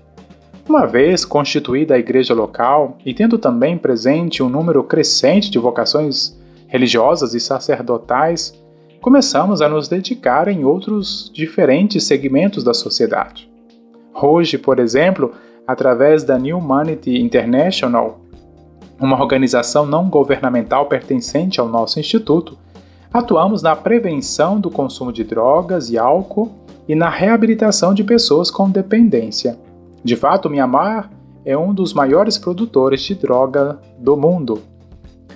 Uma 0.68 0.86
vez 0.86 1.24
constituída 1.24 1.94
a 1.94 1.98
igreja 1.98 2.34
local 2.34 2.96
e 3.04 3.12
tendo 3.12 3.38
também 3.38 3.76
presente 3.76 4.42
um 4.42 4.48
número 4.48 4.82
crescente 4.82 5.50
de 5.50 5.58
vocações 5.58 6.38
religiosas 6.66 7.34
e 7.34 7.40
sacerdotais, 7.40 8.54
começamos 9.00 9.60
a 9.60 9.68
nos 9.68 9.88
dedicar 9.88 10.48
em 10.48 10.64
outros 10.64 11.30
diferentes 11.34 12.04
segmentos 12.04 12.64
da 12.64 12.72
sociedade. 12.72 13.50
Hoje, 14.14 14.56
por 14.56 14.78
exemplo, 14.78 15.32
através 15.66 16.24
da 16.24 16.38
New 16.38 16.58
Humanity 16.58 17.18
International, 17.18 18.20
uma 18.98 19.20
organização 19.20 19.84
não 19.84 20.08
governamental 20.08 20.86
pertencente 20.86 21.60
ao 21.60 21.68
nosso 21.68 22.00
instituto, 22.00 22.56
atuamos 23.14 23.62
na 23.62 23.76
prevenção 23.76 24.58
do 24.58 24.68
consumo 24.68 25.12
de 25.12 25.22
drogas 25.22 25.88
e 25.88 25.96
álcool 25.96 26.50
e 26.88 26.96
na 26.96 27.08
reabilitação 27.08 27.94
de 27.94 28.02
pessoas 28.02 28.50
com 28.50 28.68
dependência. 28.68 29.56
De 30.02 30.16
fato, 30.16 30.50
Myanmar 30.50 31.12
é 31.44 31.56
um 31.56 31.72
dos 31.72 31.94
maiores 31.94 32.36
produtores 32.36 33.00
de 33.02 33.14
droga 33.14 33.78
do 34.00 34.16
mundo. 34.16 34.60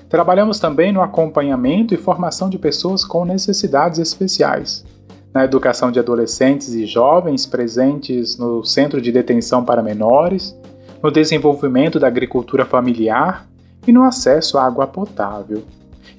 Trabalhamos 0.09 0.59
também 0.59 0.91
no 0.91 1.01
acompanhamento 1.01 1.95
e 1.95 1.97
formação 1.97 2.51
de 2.51 2.59
pessoas 2.59 3.05
com 3.05 3.25
necessidades 3.25 4.01
especiais, 4.01 4.85
na 5.33 5.45
educação 5.45 5.93
de 5.93 6.01
adolescentes 6.01 6.75
e 6.75 6.85
jovens 6.85 7.47
presentes 7.47 8.37
no 8.37 8.64
Centro 8.64 9.01
de 9.01 9.12
Detenção 9.12 9.64
para 9.64 9.85
Menores, 9.85 10.59
no 11.01 11.12
desenvolvimento 11.12 12.01
da 12.01 12.09
agricultura 12.09 12.64
familiar 12.64 13.47
e 13.87 13.93
no 13.93 14.03
acesso 14.03 14.59
à 14.59 14.64
água 14.64 14.87
potável. 14.88 15.62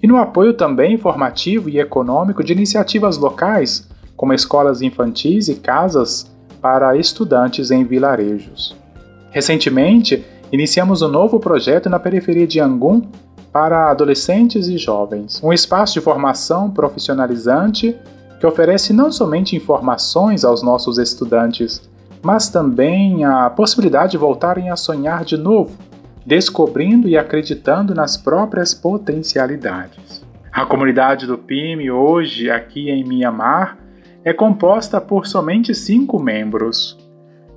E 0.01 0.07
no 0.07 0.17
apoio 0.17 0.53
também 0.53 0.93
informativo 0.93 1.69
e 1.69 1.79
econômico 1.79 2.43
de 2.43 2.53
iniciativas 2.53 3.17
locais, 3.17 3.87
como 4.15 4.33
escolas 4.33 4.81
infantis 4.81 5.47
e 5.47 5.55
casas 5.55 6.31
para 6.61 6.97
estudantes 6.97 7.71
em 7.71 7.83
vilarejos. 7.83 8.75
Recentemente, 9.31 10.25
iniciamos 10.51 11.01
um 11.01 11.07
novo 11.07 11.39
projeto 11.39 11.89
na 11.89 11.99
periferia 11.99 12.47
de 12.47 12.59
Angum 12.59 13.01
para 13.51 13.89
adolescentes 13.89 14.67
e 14.67 14.77
jovens, 14.77 15.41
um 15.43 15.51
espaço 15.51 15.93
de 15.93 16.01
formação 16.01 16.69
profissionalizante 16.69 17.95
que 18.39 18.45
oferece 18.45 18.93
não 18.93 19.11
somente 19.11 19.55
informações 19.55 20.45
aos 20.45 20.63
nossos 20.63 20.97
estudantes, 20.97 21.81
mas 22.21 22.49
também 22.49 23.25
a 23.25 23.49
possibilidade 23.49 24.11
de 24.11 24.17
voltarem 24.17 24.69
a 24.69 24.75
sonhar 24.75 25.25
de 25.25 25.37
novo, 25.37 25.71
descobrindo 26.25 27.07
e 27.07 27.17
acreditando 27.17 27.93
nas 27.93 28.17
próprias 28.17 28.73
potencialidades. 28.73 30.25
A 30.51 30.65
comunidade 30.65 31.25
do 31.25 31.37
PIME 31.37 31.91
hoje 31.91 32.49
aqui 32.49 32.89
em 32.89 33.03
Mianmar 33.03 33.77
é 34.23 34.33
composta 34.33 34.99
por 34.99 35.25
somente 35.25 35.73
cinco 35.73 36.21
membros. 36.21 36.97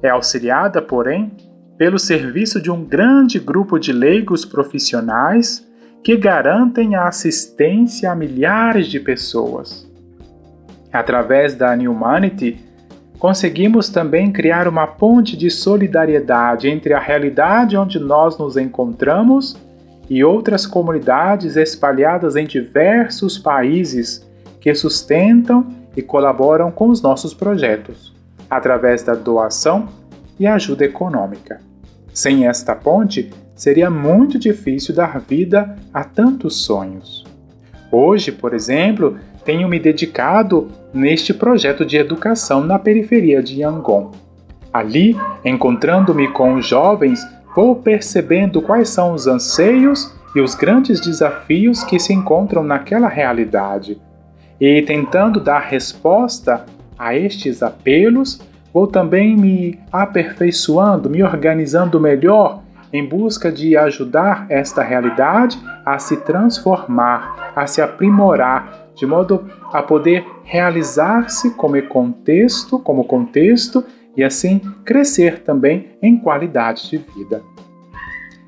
É 0.02 0.10
auxiliada, 0.10 0.80
porém, 0.80 1.32
pelo 1.76 1.98
serviço 1.98 2.60
de 2.60 2.70
um 2.70 2.84
grande 2.84 3.38
grupo 3.38 3.78
de 3.78 3.92
leigos 3.92 4.44
profissionais 4.44 5.66
que 6.02 6.16
garantem 6.16 6.94
a 6.94 7.08
assistência 7.08 8.10
a 8.10 8.14
milhares 8.14 8.86
de 8.88 9.00
pessoas. 9.00 9.90
Através 10.92 11.54
da 11.54 11.72
Humanity, 11.72 12.60
conseguimos 13.22 13.88
também 13.88 14.32
criar 14.32 14.66
uma 14.66 14.84
ponte 14.84 15.36
de 15.36 15.48
solidariedade 15.48 16.68
entre 16.68 16.92
a 16.92 16.98
realidade 16.98 17.76
onde 17.76 18.00
nós 18.00 18.36
nos 18.36 18.56
encontramos 18.56 19.56
e 20.10 20.24
outras 20.24 20.66
comunidades 20.66 21.54
espalhadas 21.54 22.34
em 22.34 22.44
diversos 22.44 23.38
países 23.38 24.28
que 24.60 24.74
sustentam 24.74 25.68
e 25.96 26.02
colaboram 26.02 26.72
com 26.72 26.88
os 26.88 27.00
nossos 27.00 27.32
projetos, 27.32 28.12
através 28.50 29.04
da 29.04 29.14
doação 29.14 29.88
e 30.36 30.44
ajuda 30.44 30.84
econômica. 30.84 31.60
Sem 32.12 32.48
esta 32.48 32.74
ponte, 32.74 33.30
seria 33.54 33.88
muito 33.88 34.36
difícil 34.36 34.96
dar 34.96 35.20
vida 35.20 35.76
a 35.94 36.02
tantos 36.02 36.64
sonhos. 36.64 37.24
Hoje, 37.88 38.32
por 38.32 38.52
exemplo, 38.52 39.16
tenho 39.44 39.68
me 39.68 39.78
dedicado 39.78 40.72
neste 40.92 41.32
projeto 41.32 41.84
de 41.84 41.96
educação 41.96 42.62
na 42.62 42.78
periferia 42.78 43.42
de 43.42 43.60
Yangon. 43.60 44.10
Ali, 44.72 45.16
encontrando-me 45.44 46.28
com 46.28 46.54
os 46.54 46.66
jovens, 46.66 47.26
vou 47.54 47.76
percebendo 47.76 48.62
quais 48.62 48.88
são 48.88 49.12
os 49.12 49.26
anseios 49.26 50.14
e 50.34 50.40
os 50.40 50.54
grandes 50.54 51.00
desafios 51.00 51.84
que 51.84 51.98
se 51.98 52.12
encontram 52.12 52.62
naquela 52.62 53.08
realidade. 53.08 54.00
E 54.60 54.80
tentando 54.82 55.40
dar 55.40 55.60
resposta 55.60 56.64
a 56.98 57.14
estes 57.14 57.62
apelos, 57.62 58.40
vou 58.72 58.86
também 58.86 59.36
me 59.36 59.78
aperfeiçoando, 59.92 61.10
me 61.10 61.22
organizando 61.22 62.00
melhor 62.00 62.62
em 62.92 63.06
busca 63.06 63.50
de 63.50 63.76
ajudar 63.76 64.46
esta 64.48 64.82
realidade 64.82 65.58
a 65.84 65.98
se 65.98 66.18
transformar, 66.18 67.52
a 67.56 67.66
se 67.66 67.80
aprimorar, 67.80 68.86
de 68.94 69.06
modo 69.06 69.44
a 69.72 69.82
poder 69.82 70.24
realizar-se 70.44 71.50
como 71.50 71.80
contexto, 71.82 72.78
como 72.78 73.04
contexto 73.04 73.84
e 74.16 74.22
assim 74.22 74.60
crescer 74.84 75.42
também 75.42 75.90
em 76.02 76.18
qualidade 76.18 76.90
de 76.90 76.98
vida. 76.98 77.42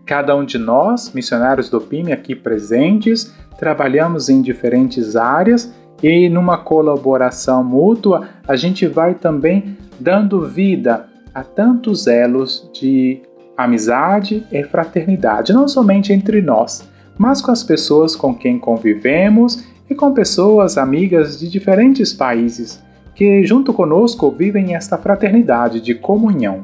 Cada 0.04 0.36
um 0.36 0.44
de 0.44 0.58
nós, 0.58 1.12
missionários 1.14 1.70
do 1.70 1.80
PIME 1.80 2.12
aqui 2.12 2.34
presentes, 2.34 3.34
trabalhamos 3.58 4.28
em 4.28 4.42
diferentes 4.42 5.16
áreas 5.16 5.72
e 6.02 6.28
numa 6.28 6.58
colaboração 6.58 7.64
mútua, 7.64 8.28
a 8.46 8.56
gente 8.56 8.86
vai 8.86 9.14
também 9.14 9.78
dando 9.98 10.42
vida 10.42 11.06
a 11.34 11.42
tantos 11.42 12.06
elos 12.06 12.68
de 12.74 13.22
amizade 13.56 14.46
e 14.52 14.62
fraternidade, 14.64 15.52
não 15.52 15.66
somente 15.66 16.12
entre 16.12 16.42
nós, 16.42 16.86
mas 17.16 17.40
com 17.40 17.50
as 17.50 17.62
pessoas 17.62 18.14
com 18.14 18.34
quem 18.34 18.58
convivemos 18.58 19.64
e 19.88 19.94
com 19.94 20.12
pessoas 20.12 20.78
amigas 20.78 21.38
de 21.38 21.48
diferentes 21.48 22.12
países 22.12 22.82
que, 23.14 23.44
junto 23.44 23.72
conosco, 23.72 24.30
vivem 24.30 24.74
esta 24.74 24.98
fraternidade 24.98 25.80
de 25.80 25.94
comunhão. 25.94 26.62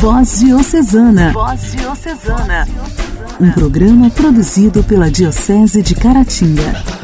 Voz 0.00 0.40
Diocesana. 0.40 1.32
Voz 1.32 1.72
Diocesana. 1.72 2.66
Um 3.40 3.50
programa 3.50 4.10
produzido 4.10 4.84
pela 4.84 5.10
Diocese 5.10 5.82
de 5.82 5.94
Caratinga. 5.94 7.03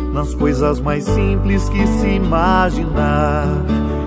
nas 0.13 0.33
coisas 0.33 0.79
mais 0.79 1.03
simples 1.05 1.69
que 1.69 1.87
se 1.87 2.07
imaginar 2.07 3.47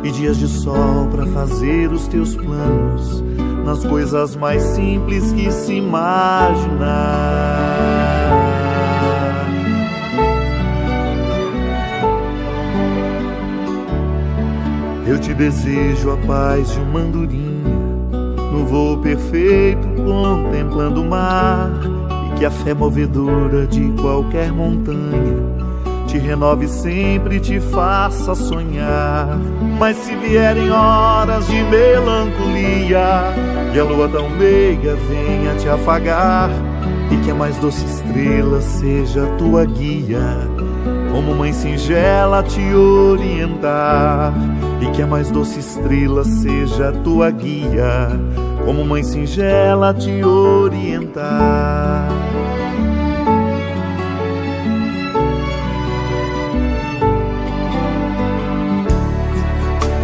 e 0.02 0.10
dias 0.10 0.36
de 0.36 0.46
sol 0.46 1.08
para 1.10 1.26
fazer 1.26 1.90
os 1.90 2.06
teus 2.08 2.36
planos 2.36 3.24
nas 3.64 3.82
coisas 3.84 4.36
mais 4.36 4.62
simples 4.62 5.32
que 5.32 5.50
se 5.50 5.74
imaginar. 5.74 6.84
Eu 15.06 15.18
te 15.18 15.32
desejo 15.32 16.10
a 16.10 16.16
paz 16.26 16.70
de 16.72 16.80
uma 16.80 17.00
andorinha 17.00 17.74
no 18.52 18.66
voo 18.66 18.98
perfeito 18.98 19.88
contemplando 19.96 21.00
o 21.00 21.08
mar 21.08 21.70
e 22.28 22.38
que 22.38 22.44
a 22.44 22.50
fé 22.50 22.74
movedora 22.74 23.66
de 23.66 23.90
qualquer 24.00 24.52
montanha 24.52 25.53
te 26.14 26.18
renove 26.18 26.68
sempre, 26.68 27.40
te 27.40 27.58
faça 27.58 28.36
sonhar. 28.36 29.36
Mas 29.80 29.96
se 29.96 30.14
vierem 30.14 30.70
horas 30.70 31.44
de 31.48 31.60
melancolia, 31.64 33.34
que 33.72 33.80
a 33.80 33.84
lua 33.84 34.08
tão 34.08 34.30
meiga 34.30 34.96
venha 35.08 35.56
te 35.56 35.68
afagar, 35.68 36.50
e 37.10 37.16
que 37.16 37.32
a 37.32 37.34
mais 37.34 37.56
doce 37.56 37.84
estrela 37.84 38.60
seja 38.60 39.26
tua 39.38 39.64
guia, 39.64 40.48
como 41.10 41.34
mãe 41.34 41.52
singela 41.52 42.44
te 42.44 42.62
orientar, 42.72 44.32
e 44.80 44.86
que 44.92 45.02
a 45.02 45.06
mais 45.08 45.32
doce 45.32 45.58
estrela 45.58 46.22
seja 46.22 46.92
tua 47.02 47.28
guia, 47.32 48.08
como 48.64 48.84
mãe 48.84 49.02
singela 49.02 49.92
te 49.92 50.22
orientar. 50.22 52.23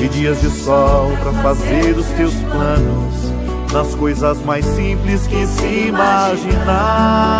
e 0.00 0.08
dias 0.08 0.40
de 0.40 0.50
sol 0.50 1.10
pra 1.22 1.32
fazer 1.42 1.96
os 1.96 2.06
teus 2.08 2.34
planos, 2.34 3.32
nas 3.72 3.94
coisas 3.94 4.38
mais 4.44 4.64
simples 4.64 5.26
que 5.26 5.46
se 5.46 5.88
imaginar. 5.88 7.36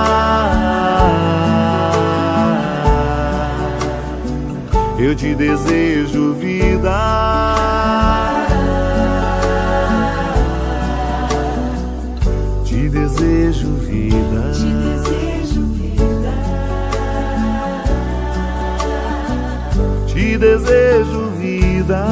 Eu 4.98 5.14
te 5.14 5.34
desejo 5.34 6.32
vida. 6.34 7.26
Te 12.64 12.88
desejo 12.88 13.74
vida. 13.74 14.52
Te 14.54 14.72
desejo 14.72 15.62
vida. 15.74 16.32
Te 20.06 20.38
desejo 20.38 21.25
vida. 21.86 22.04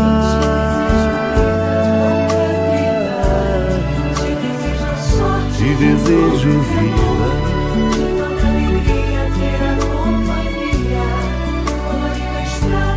Te 5.58 5.68
desejo 5.76 6.54
vida. 6.70 7.30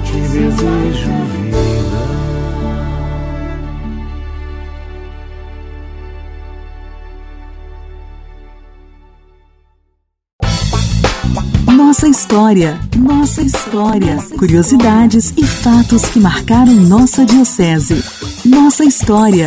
Te 0.06 0.20
desejo 0.20 1.16
vida. 1.34 2.18
Nossa 11.78 12.08
história, 12.08 12.80
nossa 12.98 13.40
história. 13.40 14.18
Curiosidades 14.40 15.32
e 15.38 15.46
fatos 15.46 16.10
que 16.10 16.20
marcaram 16.20 16.74
nossa 16.74 17.24
diocese. 17.24 18.04
Nossa 18.44 18.84
história. 18.84 19.46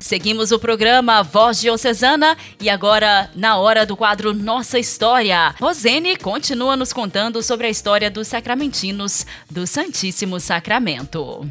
Seguimos 0.00 0.50
o 0.50 0.58
programa 0.58 1.22
Voz 1.22 1.60
Diocesana 1.60 2.36
e 2.60 2.68
agora, 2.68 3.30
na 3.36 3.56
hora 3.56 3.86
do 3.86 3.96
quadro 3.96 4.34
Nossa 4.34 4.80
História, 4.80 5.54
Rosene 5.60 6.16
continua 6.16 6.76
nos 6.76 6.92
contando 6.92 7.40
sobre 7.40 7.68
a 7.68 7.70
história 7.70 8.10
dos 8.10 8.26
sacramentinos 8.26 9.24
do 9.48 9.64
Santíssimo 9.64 10.40
Sacramento. 10.40 11.48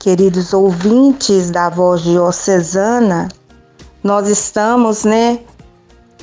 Queridos 0.00 0.52
ouvintes 0.52 1.52
da 1.52 1.68
Voz 1.68 2.02
Diocesana, 2.02 3.28
nós 4.02 4.28
estamos, 4.28 5.04
né, 5.04 5.38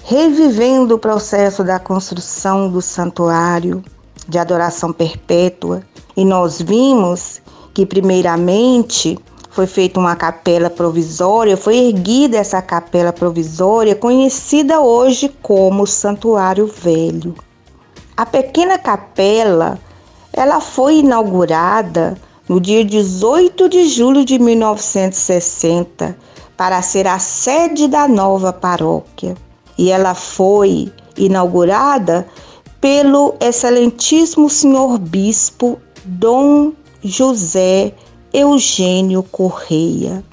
revivendo 0.09 0.95
o 0.95 0.97
processo 0.97 1.65
da 1.65 1.79
construção 1.79 2.69
do 2.69 2.81
santuário 2.81 3.83
de 4.25 4.39
adoração 4.39 4.93
perpétua 4.93 5.83
e 6.15 6.23
nós 6.23 6.61
vimos 6.61 7.41
que, 7.73 7.85
primeiramente, 7.85 9.19
foi 9.49 9.67
feita 9.67 9.99
uma 9.99 10.15
capela 10.15 10.69
provisória, 10.69 11.57
foi 11.57 11.89
erguida 11.89 12.37
essa 12.37 12.61
capela 12.61 13.11
provisória, 13.11 13.95
conhecida 13.95 14.79
hoje 14.79 15.27
como 15.41 15.85
Santuário 15.85 16.67
Velho. 16.67 17.35
A 18.15 18.25
pequena 18.25 18.77
capela, 18.77 19.77
ela 20.31 20.61
foi 20.61 20.99
inaugurada 20.99 22.17
no 22.47 22.61
dia 22.61 22.85
18 22.85 23.67
de 23.67 23.89
julho 23.89 24.23
de 24.23 24.39
1960 24.39 26.17
para 26.55 26.81
ser 26.81 27.07
a 27.07 27.19
sede 27.19 27.89
da 27.89 28.07
nova 28.07 28.53
paróquia. 28.53 29.35
E 29.77 29.91
ela 29.91 30.15
foi 30.15 30.91
inaugurada 31.17 32.27
pelo 32.81 33.35
excelentíssimo 33.39 34.49
senhor 34.49 34.97
bispo 34.97 35.79
Dom 36.05 36.71
José 37.03 37.93
Eugênio 38.33 39.21
Correia, 39.23 40.23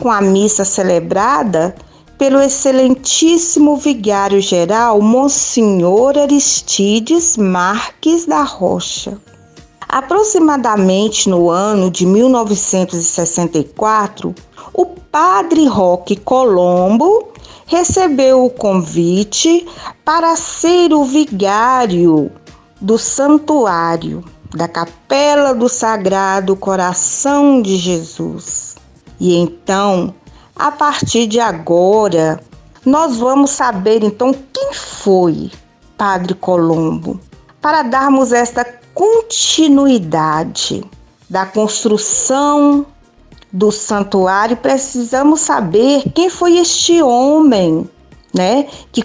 com 0.00 0.10
a 0.10 0.20
missa 0.20 0.64
celebrada 0.64 1.74
pelo 2.16 2.40
excelentíssimo 2.40 3.76
vigário-geral 3.76 5.00
Monsenhor 5.00 6.18
Aristides 6.18 7.36
Marques 7.36 8.26
da 8.26 8.42
Rocha. 8.42 9.16
Aproximadamente 9.88 11.30
no 11.30 11.48
ano 11.48 11.90
de 11.90 12.04
1964, 12.04 14.34
o 14.74 14.84
padre 14.84 15.64
Roque 15.66 16.16
Colombo 16.16 17.28
recebeu 17.68 18.44
o 18.44 18.50
convite 18.50 19.68
para 20.04 20.34
ser 20.34 20.92
o 20.92 21.04
vigário 21.04 22.32
do 22.80 22.98
santuário 22.98 24.24
da 24.54 24.66
Capela 24.66 25.54
do 25.54 25.68
Sagrado 25.68 26.56
Coração 26.56 27.60
de 27.60 27.76
Jesus. 27.76 28.74
E 29.20 29.36
então, 29.36 30.14
a 30.56 30.72
partir 30.72 31.26
de 31.26 31.38
agora, 31.38 32.40
nós 32.86 33.18
vamos 33.18 33.50
saber 33.50 34.02
então 34.02 34.32
quem 34.32 34.72
foi 34.72 35.50
Padre 35.96 36.32
Colombo, 36.32 37.20
para 37.60 37.82
darmos 37.82 38.32
esta 38.32 38.64
continuidade 38.94 40.82
da 41.28 41.44
construção 41.44 42.86
do 43.52 43.70
santuário, 43.72 44.56
precisamos 44.56 45.40
saber 45.40 46.04
quem 46.14 46.28
foi 46.28 46.58
este 46.58 47.02
homem, 47.02 47.88
né, 48.34 48.66
que 48.92 49.04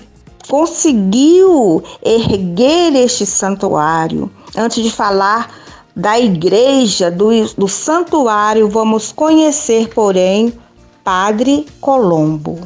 conseguiu 0.49 1.83
erguer 2.01 2.95
este 2.95 3.25
santuário. 3.25 4.29
Antes 4.55 4.83
de 4.83 4.91
falar 4.91 5.49
da 5.95 6.19
igreja, 6.19 7.09
do, 7.09 7.29
do 7.57 7.67
santuário, 7.67 8.69
vamos 8.69 9.11
conhecer, 9.11 9.89
porém, 9.93 10.53
Padre 11.03 11.65
Colombo. 11.79 12.59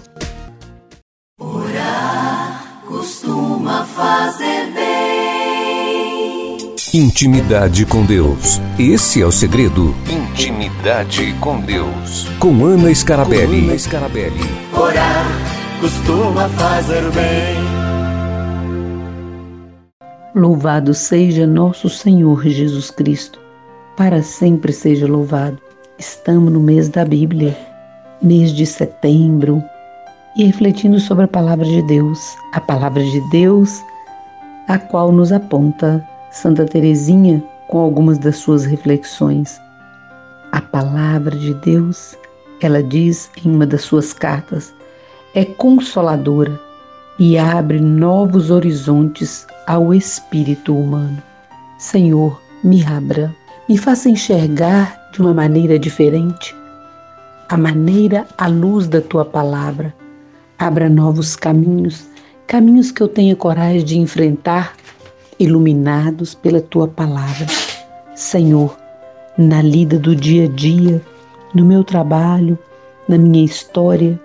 Orar 1.39 2.81
costuma 2.87 3.83
fazer. 3.85 4.56
Intimidade 6.93 7.85
com 7.85 8.05
Deus. 8.05 8.61
Esse 8.79 9.21
é 9.21 9.25
o 9.25 9.31
segredo. 9.31 9.93
Intimidade 10.09 11.33
com 11.41 11.59
Deus. 11.59 12.29
Com 12.39 12.63
Ana 12.63 12.95
Scarabelli. 12.95 13.63
Com 13.63 13.67
Ana 13.67 13.77
Scarabelli. 13.77 14.39
Orar 14.73 15.25
costuma 15.81 16.47
fazer 16.47 17.03
bem. 17.11 17.57
Louvado 20.33 20.93
seja 20.93 21.45
nosso 21.45 21.89
Senhor 21.89 22.47
Jesus 22.47 22.89
Cristo. 22.89 23.37
Para 23.97 24.23
sempre 24.23 24.71
seja 24.71 25.05
louvado. 25.07 25.59
Estamos 25.99 26.53
no 26.53 26.61
mês 26.61 26.87
da 26.87 27.03
Bíblia, 27.03 27.57
mês 28.21 28.53
de 28.53 28.65
setembro, 28.65 29.61
e 30.37 30.45
refletindo 30.45 31.01
sobre 31.01 31.25
a 31.25 31.27
palavra 31.27 31.65
de 31.65 31.81
Deus, 31.81 32.37
a 32.53 32.61
palavra 32.61 33.03
de 33.03 33.19
Deus, 33.29 33.83
a 34.69 34.77
qual 34.77 35.11
nos 35.11 35.33
aponta 35.33 36.01
Santa 36.37 36.65
Teresinha 36.65 37.43
com 37.67 37.79
algumas 37.79 38.19
das 38.19 38.37
suas 38.37 38.63
reflexões. 38.63 39.59
A 40.51 40.61
palavra 40.61 41.35
de 41.35 41.51
Deus, 41.55 42.15
ela 42.61 42.83
diz 42.83 43.31
em 43.43 43.49
uma 43.49 43.65
das 43.65 43.81
suas 43.81 44.13
cartas, 44.13 44.71
é 45.33 45.43
consoladora 45.43 46.59
e 47.17 47.39
abre 47.39 47.79
novos 47.79 48.51
horizontes 48.51 49.47
ao 49.65 49.91
espírito 49.91 50.77
humano. 50.77 51.17
Senhor, 51.79 52.39
me 52.63 52.85
abra, 52.85 53.35
me 53.67 53.75
faça 53.75 54.07
enxergar 54.07 55.09
de 55.13 55.21
uma 55.21 55.33
maneira 55.33 55.79
diferente, 55.79 56.55
a 57.49 57.57
maneira 57.57 58.27
à 58.37 58.45
luz 58.45 58.87
da 58.87 59.01
tua 59.01 59.25
palavra. 59.25 59.91
Abra 60.59 60.87
novos 60.87 61.35
caminhos, 61.35 62.07
caminhos 62.45 62.91
que 62.91 63.01
eu 63.01 63.07
tenha 63.07 63.35
coragem 63.35 63.83
de 63.83 63.97
enfrentar, 63.97 64.75
iluminados 65.39 66.33
pela 66.33 66.61
tua 66.61 66.87
palavra. 66.87 67.45
Senhor, 68.15 68.77
na 69.37 69.61
lida 69.61 69.99
do 69.99 70.15
dia 70.15 70.45
a 70.45 70.47
dia, 70.47 71.01
no 71.53 71.65
meu 71.65 71.83
trabalho, 71.83 72.57
na 73.07 73.17
minha 73.17 73.45
história, 73.45 74.19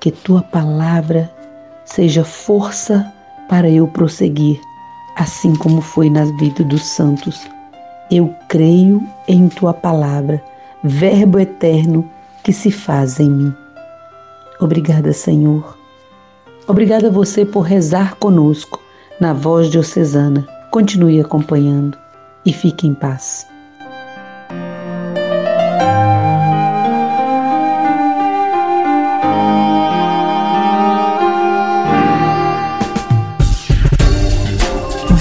que 0.00 0.10
tua 0.10 0.42
palavra 0.42 1.30
seja 1.84 2.24
força 2.24 3.10
para 3.48 3.68
eu 3.70 3.86
prosseguir, 3.86 4.60
assim 5.16 5.54
como 5.54 5.80
foi 5.80 6.10
na 6.10 6.24
vida 6.38 6.64
dos 6.64 6.84
santos. 6.84 7.40
Eu 8.10 8.34
creio 8.48 9.02
em 9.28 9.48
tua 9.48 9.72
palavra, 9.72 10.42
Verbo 10.84 11.40
eterno 11.40 12.08
que 12.44 12.52
se 12.52 12.70
faz 12.70 13.18
em 13.18 13.28
mim. 13.28 13.54
Obrigada, 14.60 15.12
Senhor. 15.12 15.76
Obrigada 16.68 17.08
a 17.08 17.10
você 17.10 17.44
por 17.44 17.62
rezar 17.62 18.14
conosco 18.16 18.80
na 19.20 19.32
voz 19.32 19.68
diocesana 19.68 20.55
continue 20.76 21.18
acompanhando 21.18 21.96
e 22.44 22.52
fique 22.52 22.86
em 22.86 22.92
paz. 22.92 23.46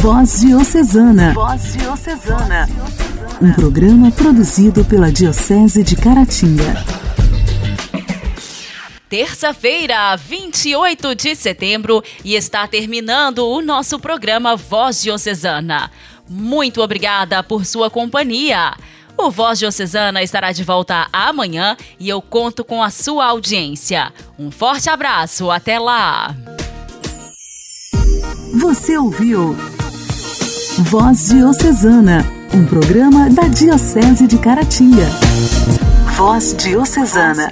Voz 0.02 0.42
Diocesana. 0.42 1.34
Voz 1.34 1.72
Diocesana. 1.72 2.68
Um 3.42 3.54
programa 3.54 4.12
produzido 4.12 4.84
pela 4.84 5.10
Diocese 5.10 5.86
de 5.86 5.96
Caratinga. 5.96 6.95
Terça-feira, 9.10 10.16
28 10.16 11.14
de 11.14 11.36
setembro, 11.36 12.04
e 12.24 12.36
está 12.36 12.68
terminando 12.68 13.48
o 13.48 13.62
nosso 13.62 14.00
programa 14.00 14.56
Voz 14.56 15.02
Diocesana. 15.02 15.92
Muito 16.28 16.82
obrigada 16.82 17.44
por 17.44 17.66
sua 17.66 17.90
companhia. 17.90 18.74
O 19.18 19.30
Voz 19.30 19.60
Diocesana 19.60 20.24
estará 20.24 20.52
de 20.52 20.64
volta 20.64 21.08
amanhã 21.14 21.78
e 22.00 22.10
eu 22.10 22.22
conto 22.22 22.66
com 22.66 22.82
a 22.82 22.90
sua 22.90 23.28
audiência. 23.28 24.12
Um 24.38 24.52
forte 24.52 24.90
abraço, 24.90 25.52
até 25.52 25.80
lá! 25.80 26.36
Você 28.60 28.98
ouviu 28.98 29.56
Voz 30.80 31.30
Diocesana, 31.30 32.26
um 32.54 32.66
programa 32.66 33.30
da 33.30 33.48
Diocese 33.48 34.28
de 34.28 34.38
Caratinga. 34.38 35.08
Voz 36.18 36.56
Diocesana. 36.58 37.52